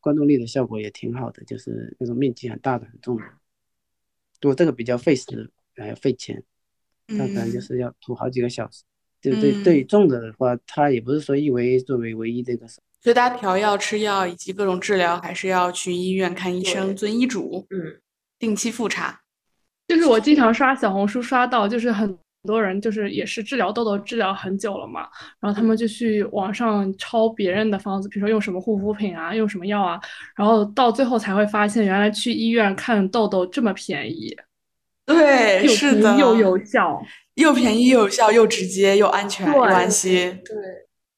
[0.00, 3.22] 光动力的效果也挺好的，就是那种面积很大的、很重的。
[4.40, 6.42] 不过这个比较费时，还要费钱，
[7.06, 8.82] 它可能就是要涂好几个小时。
[9.22, 12.66] 对对对，重的的话，它也不是说一为作为唯一这个。
[12.66, 18.00] 所以大家调药、吃药以及各种治疗，还是要去医院看医生，遵医嘱，嗯，
[18.38, 19.22] 定期复查。
[19.86, 22.18] 就是我经常刷小红书刷到，就是很。
[22.42, 25.08] 很多人就是也是治疗痘痘治疗很久了嘛，
[25.40, 30.00] 然后他们就去网上抄别人的方子，比如说用什么护肤品啊，用什么药啊，
[30.34, 34.34] 然后到最后才会发现，原来去医院看痘痘这么便宜，
[35.04, 36.98] 对，是的，又有效，
[37.34, 40.40] 又便宜又有效，又直接又安全又安心。
[40.42, 40.56] 对，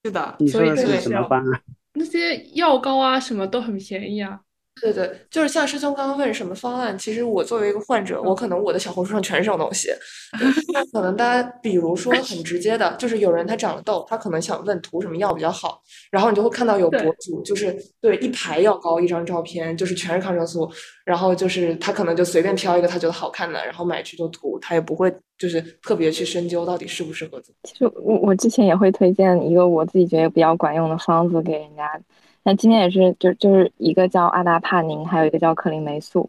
[0.03, 1.61] 是的，你说的所以是什么方啊？
[1.95, 4.41] 那些药膏啊什么都很便宜啊。
[4.81, 9.91] 对对，就是像师兄刚刚问什么方案，其实我作为一个患者，我可能我的小红书上全是这种东西。
[10.73, 20.68] 那可能大家比如说很直接的，就是有人他长了痘，他可能想问涂什么药比较好，然后你就会看到有博主就是对一排药膏一张照片，就是全是抗生素，
[21.05, 27.59] 然后就是他可能就随便挑一个他觉得好看的，然后买去就涂，他也不会就是特别去深究到底适不适合自己。
[27.64, 32.01] 其实我我之前也会推荐一个我自己觉得比较管用的方子给人家。
[32.45, 36.28] 那今天也是，就就是一个叫阿达帕宁，还有一个叫克林霉素。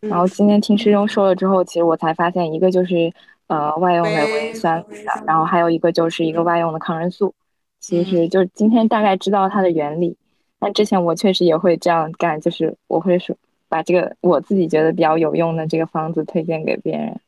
[0.00, 3.12] 然后今天听师兄说了之后，其实我才发现，一个就是
[3.46, 4.84] 呃外用的维 A 酸，
[5.26, 7.34] 然后还有一个就是一个外用的抗生素。
[7.80, 10.16] 其实就是今天大概知道它的原理。
[10.58, 13.36] 但之前我确实也会这样干，就是我会说
[13.68, 17.20] 把这个我自己觉得比较有用的这个方子推荐给别人。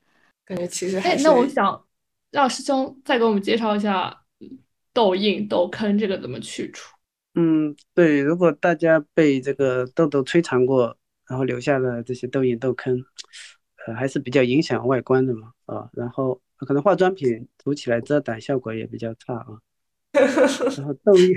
[0.44, 1.82] 感觉其实哎，那我想
[2.30, 4.22] 让师兄再给我们介绍一下
[4.92, 6.95] 痘印、痘坑这个怎么去除。
[7.38, 10.96] 嗯，对，如果大家被这个痘痘摧残过，
[11.28, 13.04] 然后留下了这些痘印、痘坑，
[13.86, 19.60] 呃，还是比较影响外观的嘛，啊，然后可能化妆品涂起来遮挡效果也比较差啊。
[20.78, 21.34] 然后痘印，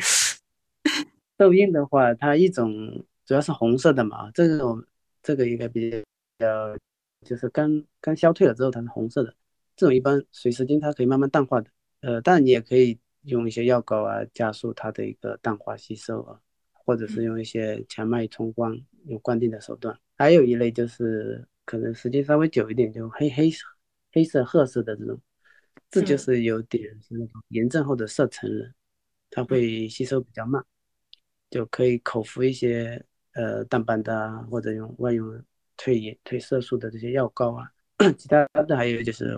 [1.36, 4.82] 痘印的话，它一种主要是红色的嘛，这种
[5.22, 5.92] 这个应该比
[6.40, 6.78] 较，
[7.26, 9.36] 就是刚刚消退了之后它是红色的，
[9.76, 11.70] 这种一般随时间它可以慢慢淡化的，
[12.00, 12.98] 呃，当然你也可以。
[13.24, 16.40] 用一些药膏啊，加速它的一个淡化吸收啊，
[16.74, 19.98] 或者是用一些强脉冲光，用灌定的手段。
[20.18, 23.66] 还有一类就是可能时间稍微久一点，就黑黑色、
[24.12, 25.22] 黑色、褐色的这种，
[25.90, 28.72] 这就是有点是那种炎症后的色沉了，
[29.30, 30.64] 它会吸收比较慢，
[31.50, 35.44] 就可以口服一些呃淡斑的啊，或者用外用
[35.78, 37.72] 退炎、退色素的这些药膏啊。
[38.18, 39.38] 其他的还有就是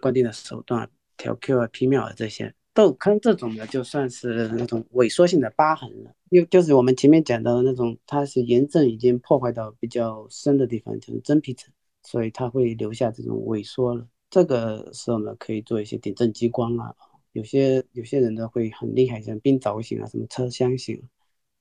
[0.00, 2.54] 灌定的手段，调 Q 啊、皮秒啊这些。
[2.74, 11.70] 痘坑这种的就算是那种萎缩性的疤痕了，又就是我们前面讲到的那种，它是炎症已经破坏到比较深的地方，就是真皮层，
[12.02, 14.06] 所以它会留下这种萎缩了。
[14.30, 16.94] 这个时候呢，可以做一些点阵激光啊，
[17.32, 21.02] 有些有些人呢会很厉害，像冰凿型啊，什么车厢型，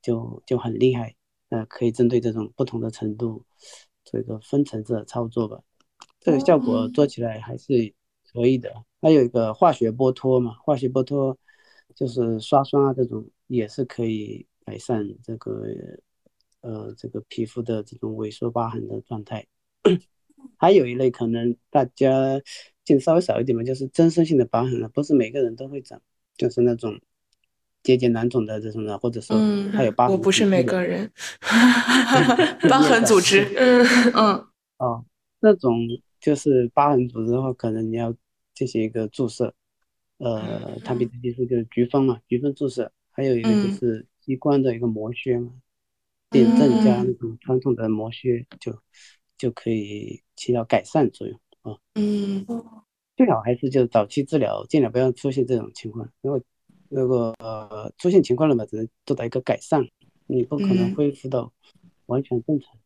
[0.01, 1.13] 就就很厉害。
[1.49, 3.43] 呃，可以针对这种不同的程度
[4.05, 5.61] 做一个分层次的操作吧，
[6.21, 7.93] 这个效果做起来还是
[8.31, 8.73] 可以的。
[9.01, 11.35] 还有一个化学剥脱嘛，化学剥脱
[11.95, 15.65] 就是刷酸啊，这种也是可以改善这个
[16.61, 19.47] 呃这个皮肤的这种萎缩疤痕的状态。
[20.57, 22.39] 还有一类可能大家
[22.83, 25.99] 见稍微少一点嘛，就是增生性的疤痕了，不是每个人都会长，
[26.37, 26.99] 就是那种
[27.81, 29.35] 结节囊肿的这种的，或者说
[29.71, 30.15] 还有疤痕。
[30.15, 31.11] 我不是每个人，
[32.69, 33.43] 疤痕组织。
[33.57, 33.83] 嗯
[34.13, 34.47] 嗯
[34.77, 35.03] 哦，
[35.39, 35.79] 那种
[36.19, 38.15] 就是疤痕组织的话，可能你要。
[38.61, 39.55] 进行一个注射，
[40.19, 45.51] 呃，它比技术就是菊酚嘛，菊酚注射，还有一个就是激光的一个磨削嘛，
[46.29, 48.79] 点阵加那种传统的磨削，就
[49.35, 51.75] 就可以起到改善作用啊。
[51.95, 52.45] 嗯，
[53.17, 56.07] 最好还是就早期治疗，尽量不要出现这种情况。
[56.21, 56.39] 因为
[56.89, 59.83] 如果呃出现情况了嘛，只能做到一个改善，
[60.27, 61.51] 你不可能恢复到
[62.05, 62.77] 完全正常。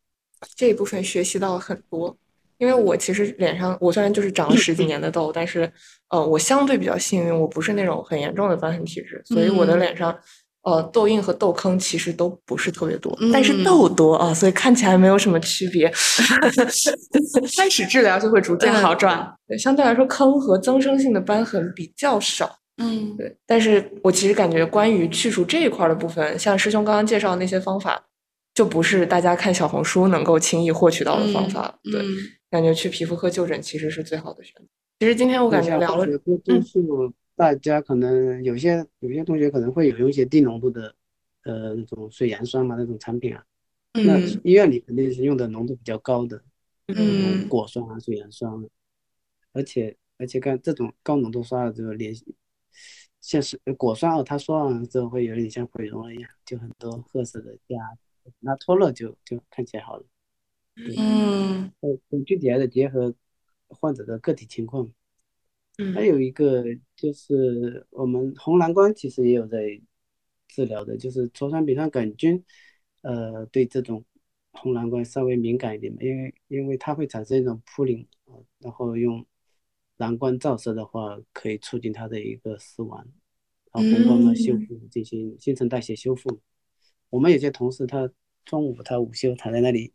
[0.54, 2.16] 这一部分学习到了很多。
[2.58, 5.70] 因为我其实脸上，我虽然就是长了十几年的痘，但是，
[6.08, 10.16] 呃，我相对比较幸运，我不是那种很严重的瘢痕体质，所以我的脸上，
[10.62, 15.92] 呃，痘印和痘坑其实都不是特别多，但是痘多啊，所以看起来没有什么区别。
[17.56, 22.58] 开始治疗就会逐渐好转，对，相对来说坑和增生性的瘢痕比较少。
[22.78, 28.02] 嗯，对，但是我其实感觉关于去除这一块的部分，像师兄刚刚介绍的那些方法，
[28.56, 31.78] 就不是大家看小红书能够轻易获取到的方法。
[31.84, 32.02] 对。
[32.48, 34.68] 感觉去皮肤科就诊其实是最好的选择。
[35.00, 40.94] 其实今天我感觉聊了，多数大家可能有些有些同学可能会有用一些低浓度的
[41.42, 43.44] 呃那种水杨酸嘛那种产品啊，
[43.92, 46.42] 那医院里肯定是用的浓度比较高的，
[46.86, 48.50] 嗯，果酸啊水杨酸，
[49.52, 52.14] 而且而且看这种高浓度刷了之后脸
[53.20, 57.76] 像是果酸哦，它刷完之后会有点像毁容了一样，就很多褐色的痂，
[58.40, 60.04] 那脱落就就看起来好了。
[60.76, 63.14] 嗯，呃，具体还得结合
[63.68, 64.92] 患者的个体情况。
[65.78, 66.64] 嗯，还有一个
[66.94, 69.80] 就是我们红蓝光其实也有在
[70.48, 72.44] 治疗的，就是痤疮、丙酸杆菌，
[73.02, 74.04] 呃，对这种
[74.52, 79.24] 红蓝光稍微敏感一点嘛，因为因为它会产生一种扑棱啊，然后用
[79.96, 83.06] 蓝光照射的话，可以促进它的一个死亡，
[83.72, 86.40] 然后红光呢修复，进行新陈代谢修复。
[87.16, 88.08] 我们有些同事他
[88.44, 89.92] 中午他午休躺在那里。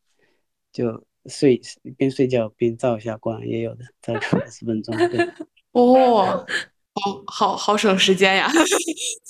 [0.73, 1.59] 就睡
[1.97, 4.95] 边睡觉边照一下光，也有的照个十分钟。
[5.73, 6.45] 哦，
[6.93, 8.49] 好好好省时间呀！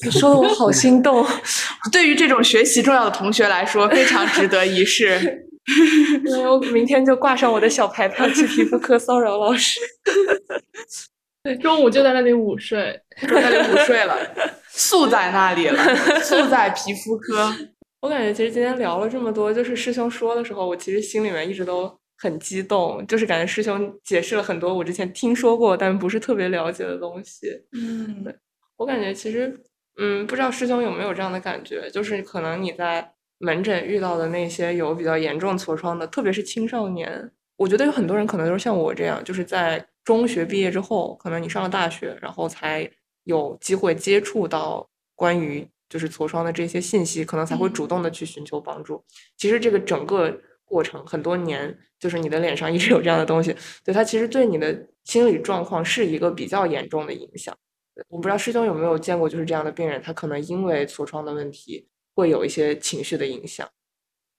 [0.05, 1.25] 你 说的我好心动。
[1.91, 5.47] 对于这种学习重要的同学来说，非常值得一试。
[6.47, 9.79] 我明天就挂上我的小牌牌去皮肤科骚扰老师。
[11.41, 14.15] 对，中午就在那里午睡，就在那里午睡了，
[14.69, 15.83] 宿在那里了，
[16.21, 17.51] 宿在皮肤科。
[18.01, 27.47] 我感觉其实今天聊了这么多，就是师兄说的时候，我其实心里面一直都很激动，就是感觉师兄解释了很多我之前听说过但不是特别了解的东西。
[27.73, 28.35] 嗯，对
[28.77, 29.55] 我感觉其实，
[29.97, 42.89] 嗯，不知道师兄有没有这样的感觉，就是可能你在门诊遇到的那些有比较严重痤疮的，特别是青少年，我觉得有很多人可能都是像我这样，就是在中学毕业之后，可能你上了大学，然后才
[43.25, 45.67] 有机会接触到关于。
[45.91, 49.03] 就是痤疮的这些信息，可能才会主动的去寻求帮助。
[49.35, 57.53] 其实这个整个过程很多年，就是你的脸上一直有这样的东西，对它其实对你的心理状况是一个比较严重的影响。
[58.07, 61.85] 我不知道师兄有没有见过就是这样的病人，他可能因为痤疮的问题
[62.15, 63.67] 会有一些情绪的影响。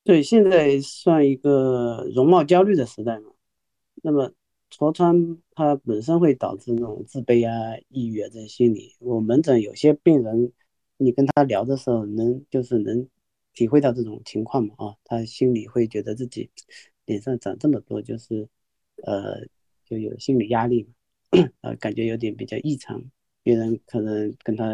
[0.02, 3.30] 对，现在算一个容貌焦虑的时代嘛。
[4.02, 4.32] 那么
[4.74, 8.96] 痤疮它本身会导致那种自卑啊、抑郁啊这些心理。
[9.00, 10.50] 我门诊有些病人。
[11.02, 13.06] 你跟他聊的时候，能就是能
[13.52, 14.74] 体会到这种情况嘛？
[14.76, 16.48] 啊，他心里会觉得自己
[17.06, 18.48] 脸上长这么多，就是
[19.04, 19.44] 呃，
[19.84, 23.02] 就有心理压力嘛，呃，感觉有点比较异常。
[23.42, 24.64] 别人可能跟他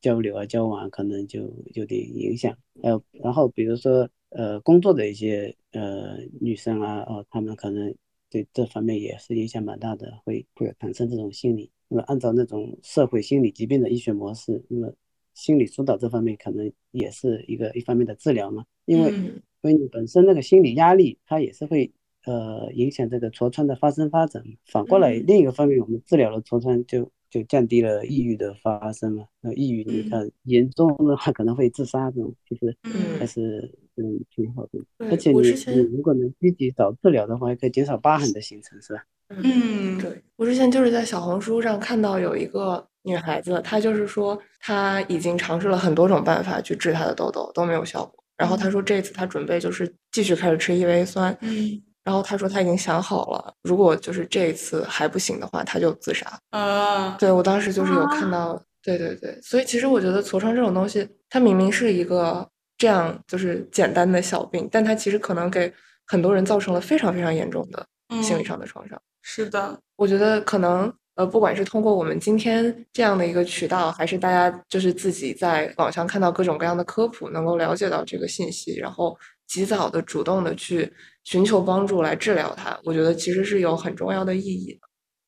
[0.00, 2.56] 交流啊、交往，可能就有点影响。
[2.82, 7.94] 还有，然后比如说呃，工作的一些呃女生啊，哦，她们可能
[8.30, 11.70] 对这方面也是影响蛮大的，会会有产生这种心理。
[11.88, 14.94] 那么按照那种社会心理疾病的医学模式，那么。
[15.34, 21.90] 心理疏导这方面可能也是一个一方面的治疗嘛，因为因为你本身那个心理压力，它也是会
[22.26, 24.42] 呃影响这个痤疮的发生发展。
[24.66, 29.24] 反过来，另一个方面，我们治疗了痤疮，就就降低了抑郁的发生嘛。
[29.40, 32.76] 那抑郁你看严重的话可能会自杀这种，其实
[33.18, 34.80] 还是嗯挺好的。
[34.98, 35.40] 而且你
[35.74, 39.04] 你如果能积极早治疗的话，还可以减少疤痕的形成，是吧？
[39.28, 42.86] 嗯，对我之前就是在小红书上看到有一个。
[43.02, 48.22] 女孩子，她就是说，她已经尝试了很多种办法去治她的痘痘，都没有效果。
[48.36, 51.36] 然后她说，这次她准备就是继续开始吃异维 A 酸。
[51.40, 51.82] 嗯。
[52.04, 56.26] 然后她说，她已经想好了，如果就是这一次还不行的话，她就自杀。
[56.50, 57.16] 啊。
[57.18, 59.38] 对我当时就是有看到，对对对。
[59.42, 62.48] 所以其实我觉得痤疮这种东西，它明明是一个
[62.78, 65.72] 这样就是简单的小病，但它其实可能给
[66.06, 67.86] 很多人造成了非常非常严重的
[68.22, 69.00] 心理上的创伤。
[69.22, 70.92] 是的，我觉得可能。
[71.22, 79.16] 呃，不管是通过我们今天这样的一个渠道，还是大家就是自己在网上看到各种各样的科普，能够了解到这个信息，然后
[79.46, 80.92] 及早的、主动的去
[81.22, 84.80] 寻求帮助来治疗它，我觉得其实是有很重要的意义的。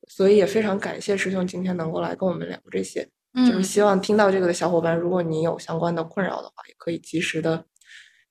[0.09, 3.09] 所以也非常感谢师兄今天能够来跟我们聊这些，
[3.47, 7.64] 就是希望听到这个的小伙伴，如果你有相关的困扰的话，也可以及时的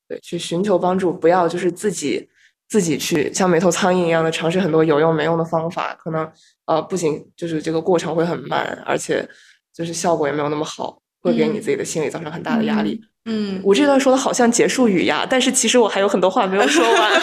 [0.09, 2.29] 对去寻求帮助，不要就是自己。
[2.69, 6.27] 自己去像没头苍蝇一样的尝试很多有用没用的方法，可能
[6.65, 9.27] 呃不仅就是这个过程会很慢，而且
[9.73, 13.01] 就是效果也没有那么好，会给你自己的心理造成很大的压力。
[13.25, 17.11] 嗯，我这段说的好像结束语呀，但是其实我还有很多话没有说完。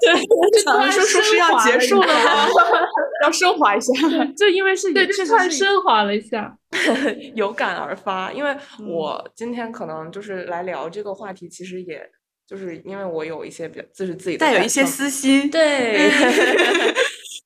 [0.00, 0.14] 对，
[0.52, 2.46] 这段说说是要结束了吗？
[3.24, 3.92] 要升华一下，
[4.36, 6.54] 就因为是对，这算升华了一下，
[7.34, 8.30] 有感而发。
[8.32, 8.54] 因为
[8.86, 12.00] 我今天可能就是来聊这个话题，其实也。
[12.46, 16.10] 就是因为我有一些比较，就是自己带有一些私心，对，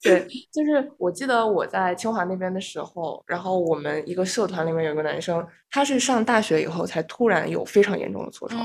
[0.02, 8.60] 对， 就是我记得我在清华那边的时候，然后我们一个社团里面有个男生，他是上大学以后才突然有非常严重的痤疮，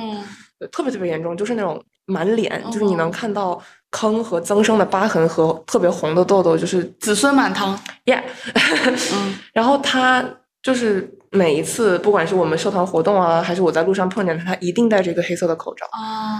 [0.59, 3.61] 对，特别特别严重，就是那种满脸，就是你能看到
[3.91, 8.21] 坑和增生的疤痕和特别红的痘痘，就是子孙满堂，yeah，
[9.13, 10.23] 嗯，然后他
[10.61, 11.11] 就是。
[11.33, 16.39] 每一次，不管是我们社团活动啊，还是我在路上碰见他，他一定戴着一个黑色的口罩啊。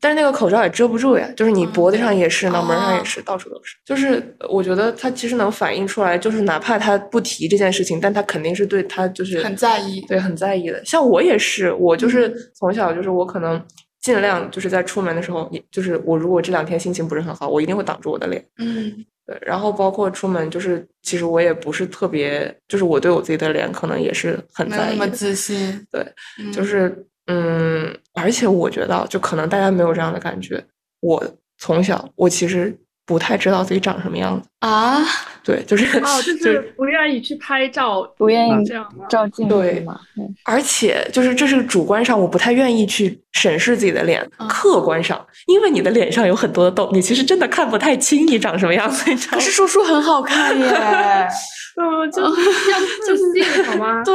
[0.00, 3.76] 但是那个口罩也遮不住呀，就是你脖子上也是，脑门上也是，到处都是。
[3.86, 10.84] 就是我觉得他其实能反映出来，就是哪怕他不提这件事情，但他肯定是对他就是很在意，对很在意的。
[10.84, 13.62] 像我也是，我就是从小就是我可能
[14.02, 18.44] 尽量就是在出门的时候，也就是我如果这两天心情不是很好，我一定会挡住我的脸。
[18.58, 19.04] 嗯。
[19.26, 25.86] 对，然后包括出门，就是其实我也不是特别，就是我对我自己的脸可能也是很在意，那么自信。
[25.90, 26.06] 对，
[26.52, 30.62] 就是嗯，而且我觉得，就可能大家没有这样的感觉。
[31.00, 31.24] 我
[31.58, 35.00] 从小，我其实不太知道自己长什么样子啊。
[35.42, 38.86] 对，就是哦， 就是不愿意去拍照，不愿意这样？
[39.10, 40.00] 照镜对子嘛。
[40.18, 44.26] 嗯而且就是这是主观上，我不太愿意去审视自己的脸。
[44.38, 49.36] 嗯客观上，因为你的脸上有很多的痘，你其实真的看不太清你长什么样子，你知道？
[49.36, 50.66] 可是叔叔很好看耶。
[51.76, 54.00] 嗯，就是要自信好吗？
[54.06, 54.14] 对，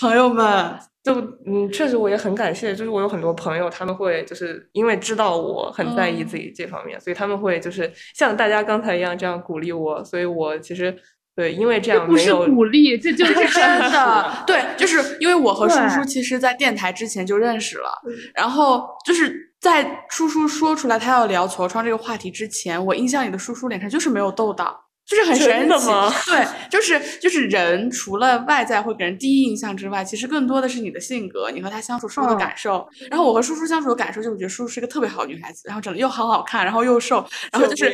[0.00, 1.14] 朋友们，就
[1.46, 10.96] 嗯，确实我也很感谢，就是我有很多朋友，他们会就是因为知道我很在意自己这方面，所以他们会就是像大家刚才一样这样鼓励我，所以我其实
[11.34, 17.90] 对，因为这这不是样没有鼓励，这就是真真的， 对，就是因为我和叔叔其实，在电台之前就认识了，
[18.34, 24.64] 然后就是在叔叔说出来他要聊痤疮这个话题之前，我印象里的叔叔脸上就是没有痘痘。
[25.04, 32.88] 就是很神奇吗，对，就是就是人除了外在会给人第一印象之外，其实更多的是你的性格，你和他相处时候的嗯感受。
[33.10, 37.90] 然后我和叔叔相处的感受，就是我觉得叔叔是一个特别好的女孩子，然后长得又很好看，然后又瘦，然后就是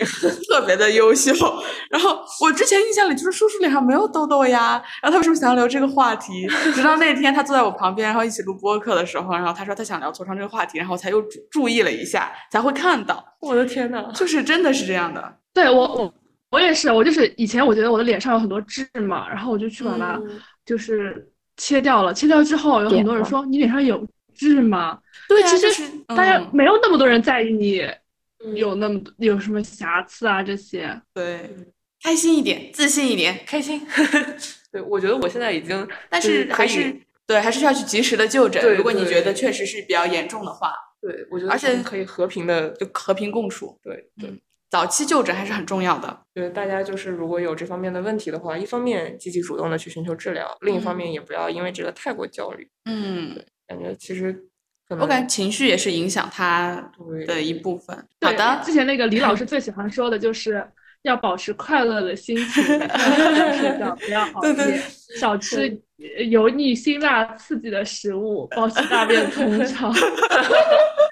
[0.48, 1.32] 特别的优秀。
[1.90, 6.46] 然后我之前印象里就是叔叔脸上没有痘痘呀，然后他为什么想要聊这个话题？
[6.74, 15.36] 直到那天他坐在我旁边，然后一起录播客的时候，然后他说他想聊痤疮这个话题，然后我才又注注意了一下，才会看到，我的天呐，就是真的是这样的。
[15.54, 16.14] 对我我
[16.50, 22.14] 我也是，我就是以前我觉得我的脸上有很多痣嘛，然后我就去把它嗯就是切掉了。
[22.14, 24.98] 切掉之后，有很多人说你脸上有痣吗？
[25.28, 27.82] 对啊，其实就是大家嗯没有那么多人在意你
[28.54, 30.98] 有那么多有什么瑕疵啊这些。
[31.12, 31.50] 对，
[32.02, 33.86] 开心一点，自信一点，开心。
[34.72, 36.94] 对，我觉得我现在已经，但是还是
[37.26, 38.62] 对，还是要去及时的就诊。
[38.62, 40.72] 对如果你觉得确实是比较严重的话，
[41.02, 43.78] 对我觉得而且可以和平的，就和平共处。
[43.82, 44.30] 对对。
[44.70, 46.20] 早期就诊还是很重要的。
[46.34, 52.68] 对大家就是如果有这方面的问题的话，一方面积极主动的去寻求治疗，另一方面也不要因为这个太过焦虑。
[52.84, 54.32] 嗯，感觉其实
[54.86, 56.92] 可能我感觉情绪也是影响他
[57.26, 57.96] 的一部分。
[58.20, 60.66] 好的，之前那个李老师最喜欢说的就是
[61.02, 64.82] 要保持快乐的心情，要睡觉，不要熬对对夜，
[65.18, 65.80] 少吃
[66.16, 69.92] 呃油腻、辛辣刺激的食物，保持大便通畅。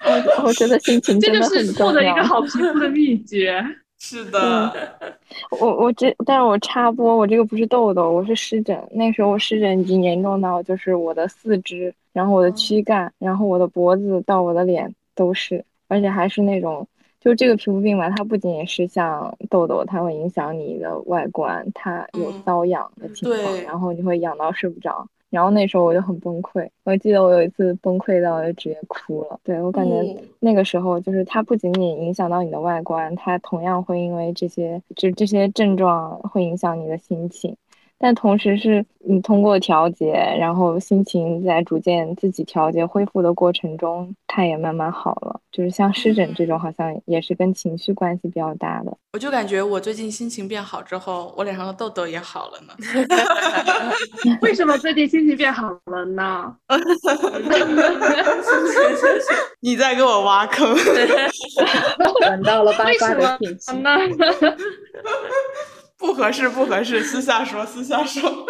[0.05, 1.93] 我我觉得心情这真的很就是获重要。
[1.93, 3.63] 得一个好皮肤的 秘诀。
[3.99, 4.71] 是的，
[5.59, 8.77] 我我这，但是我插播，我这个不是痘痘，我是湿疹。
[8.91, 16.87] 那时候我湿疹已经严重到，就是我的四肢，然后我的躯干，然后我的脖子到我的脸都是，而且还是那种，
[17.27, 25.05] 就这个皮肤病吧，它不仅仅是像痘痘，它会影响你的外观，它有嗯瘙痒的情况，对然后你会痒到睡不着。
[25.29, 29.37] 然后那时候我就很崩溃，我记得我有一次崩溃到就直接哭了。
[29.43, 37.53] 对我感觉嗯那个时候就是它不仅仅影响到你的外观，它同样会因为这些就这些症状会影响你的心情。
[37.99, 45.41] 但同时是你通过调节，然后心情在逐渐自己调节恢复的过程中，它也慢慢好了。
[45.51, 48.95] 就是像湿疹这种，好像也是跟情绪关系比较大的。
[49.13, 52.73] 我就感觉我最近心情变好之后，我脸上的痘痘也好了呢。
[54.41, 56.55] 为什么最近心情变好了呢？
[59.61, 60.67] 你在给我挖坑。
[62.29, 63.71] 闻到了八卦的天气。
[65.99, 66.05] 呢？
[66.07, 68.29] 不合适，不合适，私下说，私下说。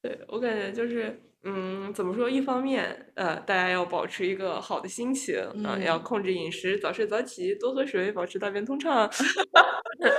[0.00, 2.30] 对我感觉就是，嗯，怎么说？
[2.30, 9.10] 一方面，呃，大家要保持一个好的心情，啊、嗯要控制饮食，早睡早起，多喝水，保持大便通畅。
[9.98, 10.10] 对，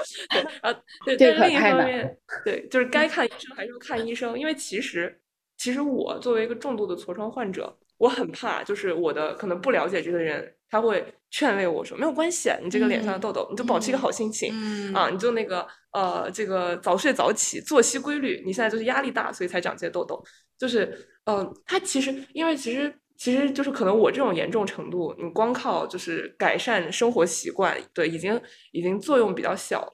[0.61, 5.21] 啊，但是另一方面，对，就是该看医生还是要看医生，因为其实，
[5.57, 14.49] 其实我作为一个重度的痤疮患者，我很怕，就是我的可能不了解这个人，他会劝慰我说，没有关系，你这个脸上的嗯痘痘，你就保持一个嗯好心情。
[14.53, 20.23] 嗯啊，你就那个呃，这个早睡早起，作息规律，你现在就是压力大，所以才长这些痘痘。
[20.57, 28.41] 就是，嗯、他其实因为其实其实就是可能我这种严重程度，你光靠就是改善生活习惯，对，已经
[28.71, 29.93] 已经作用比较小了。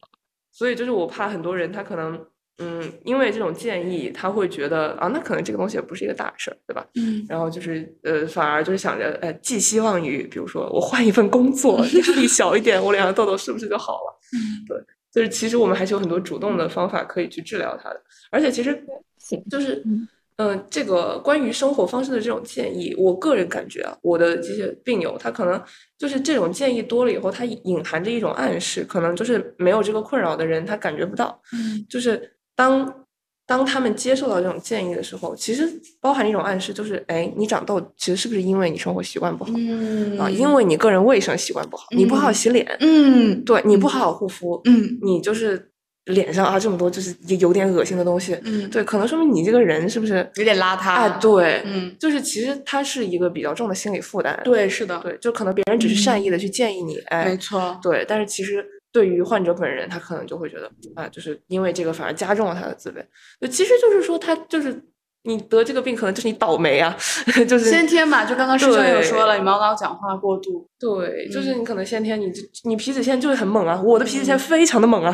[0.51, 2.23] 所以就是我怕很多人他可能
[2.57, 6.85] 嗯，因为这种建议，他会觉得啊，那可能这个东西也不是一个大事儿，对吧？
[6.95, 14.19] 嗯然后就是呃，反而就是想着，呃，寄希望于，比如说我换一份工作，压力小一点，我脸上痘痘是不是就好了？
[14.33, 14.77] 嗯，对，
[15.11, 18.01] 就是其实我们还是有很多主动的方法可以去治疗它的，
[18.31, 18.81] 而且其实
[19.17, 20.07] 行就是嗯
[20.37, 25.61] 嗯、这个关于生活方式的这种建议，我个人感觉啊，我的这些病友他可能
[25.97, 33.05] 就是这种建议多了以后，它隐含着一种暗示，可能就是没有这个困扰的人他感觉不到，嗯就是当
[33.47, 35.69] 当他们接受到这种建议的时候，其实
[36.01, 40.29] 包含一种暗示，就是哎，你长痘其实是不是因为你生活习惯不好、嗯啊？
[40.29, 43.43] 因为你个人卫生习惯不好，你不好好洗脸，嗯。
[43.43, 44.97] 对你不好好护肤，嗯。
[45.03, 45.69] 你就是
[46.05, 50.93] 脸上啊这么多就是有有点恶心的东西，嗯，对，可能说明你这个人是不是有点邋遢。
[50.93, 54.39] 哎，对，嗯，就是其实它是一个比较重的心理负担。
[54.43, 58.65] 对，是的，对，就可能别人只是善意的去建议你，哎，没错，对，但是其实
[58.95, 63.05] 对于患者本人，他可能就会觉得啊，就是因为这个反而加重了他的自卑。
[63.41, 64.81] 就其实就是说，他就是
[65.23, 66.95] 你得这个病，可能就是你倒霉啊，
[67.45, 71.59] 就是先天嘛，就刚刚师兄有说了，你毛囊讲话过度，对，就是嗯。
[71.59, 75.13] 你可能先天你就你皮脂腺就是很猛啊，我的皮脂腺非常的猛啊，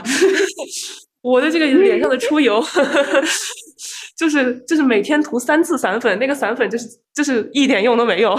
[1.24, 2.64] 我的这个脸上的出油，
[4.16, 8.38] 就是就是每天涂三次散粉，那个散粉就是就是一点用都没有，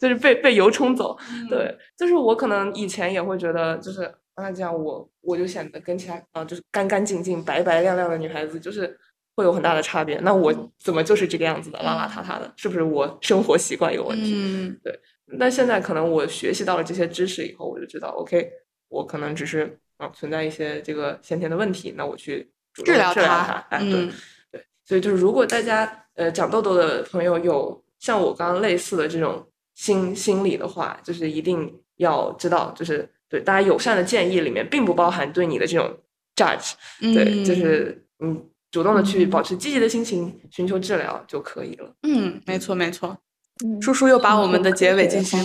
[0.00, 1.16] 就是被被油冲走。
[1.50, 4.08] 对，就是我可能以前也会觉得，就是
[4.38, 8.96] 啊这样我我就显得跟其他啊就是干干净净、白白亮亮的女孩子就是
[9.34, 10.18] 会有很大的差别。
[10.20, 12.52] 那我怎么就是这个样子的，邋邋遢遢的？
[12.56, 14.32] 是不是我生活习惯有问题？
[14.34, 14.98] 嗯，对。
[15.30, 18.50] 那现在可能我学习到了这些知识以后，我就知道，OK，
[18.88, 23.54] 我可能只是啊存在一些这个先天的问题，那我去治疗它治疗它。
[23.68, 24.12] 哎，对嗯
[24.50, 35.98] 对，所以就是如果大家呃长痘痘的朋友有像我刚刚类似的这种心心理的话，就是一定要知道，就是对大家友善的建议里面，并不包含对你的这种
[36.36, 41.90] judge，对，就嗯是嗯主动的去保持积极的心情，寻求治疗就可以了。
[42.02, 43.16] 嗯，没错没错。
[43.64, 45.44] 嗯叔叔又把我们的结尾进行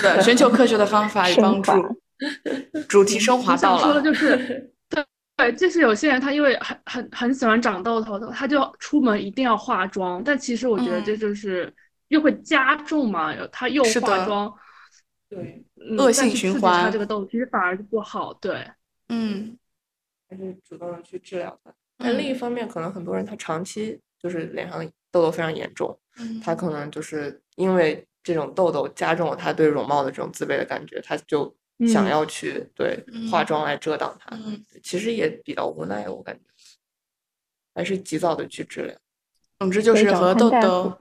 [0.00, 1.72] 对寻求科学的方法与 帮助，
[2.88, 3.82] 主题升华我想到了。
[3.82, 4.36] 说的就是，
[4.88, 5.04] 对
[5.36, 11.74] 对，就是有些人他因为很很很喜欢长痘痘，他就出门一定要化妆，但其实我觉得这嗯就是
[12.06, 14.54] 又会加重嘛，他又是化妆，
[15.28, 18.66] 对，嗯恶性循环他这个痘，其实反而是不好，对。
[19.08, 19.58] 嗯
[20.28, 21.72] 还是主动的去治疗它。
[21.96, 31.54] 但另一嗯方面，可能很多人他长期就是脸上痘痘非常严重，嗯他可能就是因为这种痘痘加重了他对容貌的这种自卑的感觉，他就
[31.88, 34.36] 想嗯要去对化嗯妆来遮挡它。
[34.36, 36.44] 嗯，其实也比较无奈，我感觉，
[37.74, 38.94] 还是及早的去治疗。
[39.58, 40.98] 总之就是和痘痘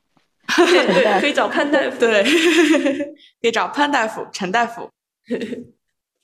[0.48, 2.00] 夫，对可以找潘大夫。
[2.00, 2.24] 对，
[3.42, 4.90] 可以找潘大夫、陈大夫。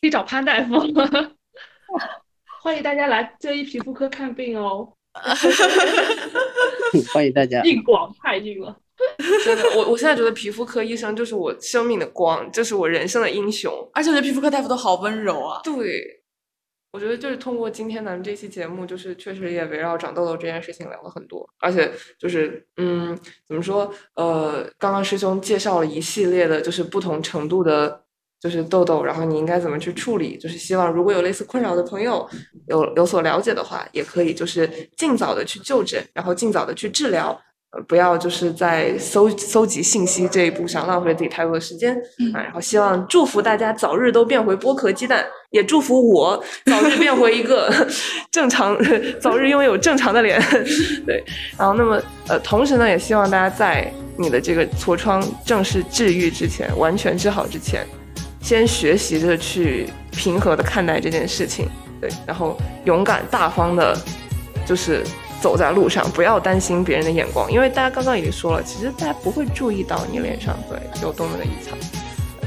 [0.02, 0.74] 可以找潘大夫，
[2.62, 4.94] 欢迎大家来这一皮肤科看病哦，
[7.14, 7.62] 欢迎大家。
[7.64, 8.78] 硬广太硬了。
[9.44, 13.72] 真的，我我现在觉得皮肤科医生就是我生命的光，就是我人生的英雄。
[13.94, 15.60] 而且我觉得皮肤科大夫都好温柔啊。
[15.64, 16.23] 对，
[16.94, 23.92] 我觉得就是通过今天咱们这期节目，就是确实也围绕长痘痘这件事情聊了很多，而且就是嗯，怎么说？
[24.16, 28.02] 呃，刚刚师兄介绍了一系列的，就是不同程度的。
[28.40, 30.38] 就是痘痘，然后你应该怎么去处理？
[30.38, 32.30] 就是希望如果有类似困扰的朋友
[32.68, 37.42] 有有所了解的话，也可以就是尽早的去就诊，然后尽早的去治疗，
[37.76, 42.42] 呃，不要就是在搜搜集信息这一步上浪费自己太多的时间嗯啊。
[42.42, 47.74] 然后希望祝福大家早日都变回剥壳鸡蛋，也祝福我早日变回一个
[48.32, 48.78] 正常，
[49.20, 50.40] 早日拥有正常的脸。
[51.06, 51.24] 对，
[51.58, 57.84] 然后那么呃，同时呢，也希望大家在你的这个痤疮正式治愈之前，完全治好之前，
[58.40, 61.68] 先学习着去平和的看待这件事情，
[62.00, 62.56] 对，然后
[62.86, 63.98] 勇敢大方的，
[64.64, 65.04] 就是
[65.44, 71.78] 走在路上，不要担心别人的眼光，因为大家刚刚已经说了，其实大家不会注意到你脸上对有多么的异常。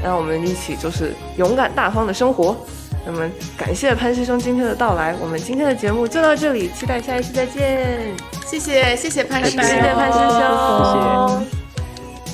[0.03, 2.57] 让我们一起就是勇敢大方的生活。
[3.05, 8.15] 那么感谢潘师兄今天的到来，我们今天的节目就到这里，期待下一期再见。
[8.45, 10.39] 谢谢谢谢潘师兄，谢谢潘师兄，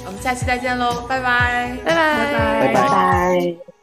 [0.06, 3.82] 我们下期再见喽，拜拜，拜拜拜拜拜。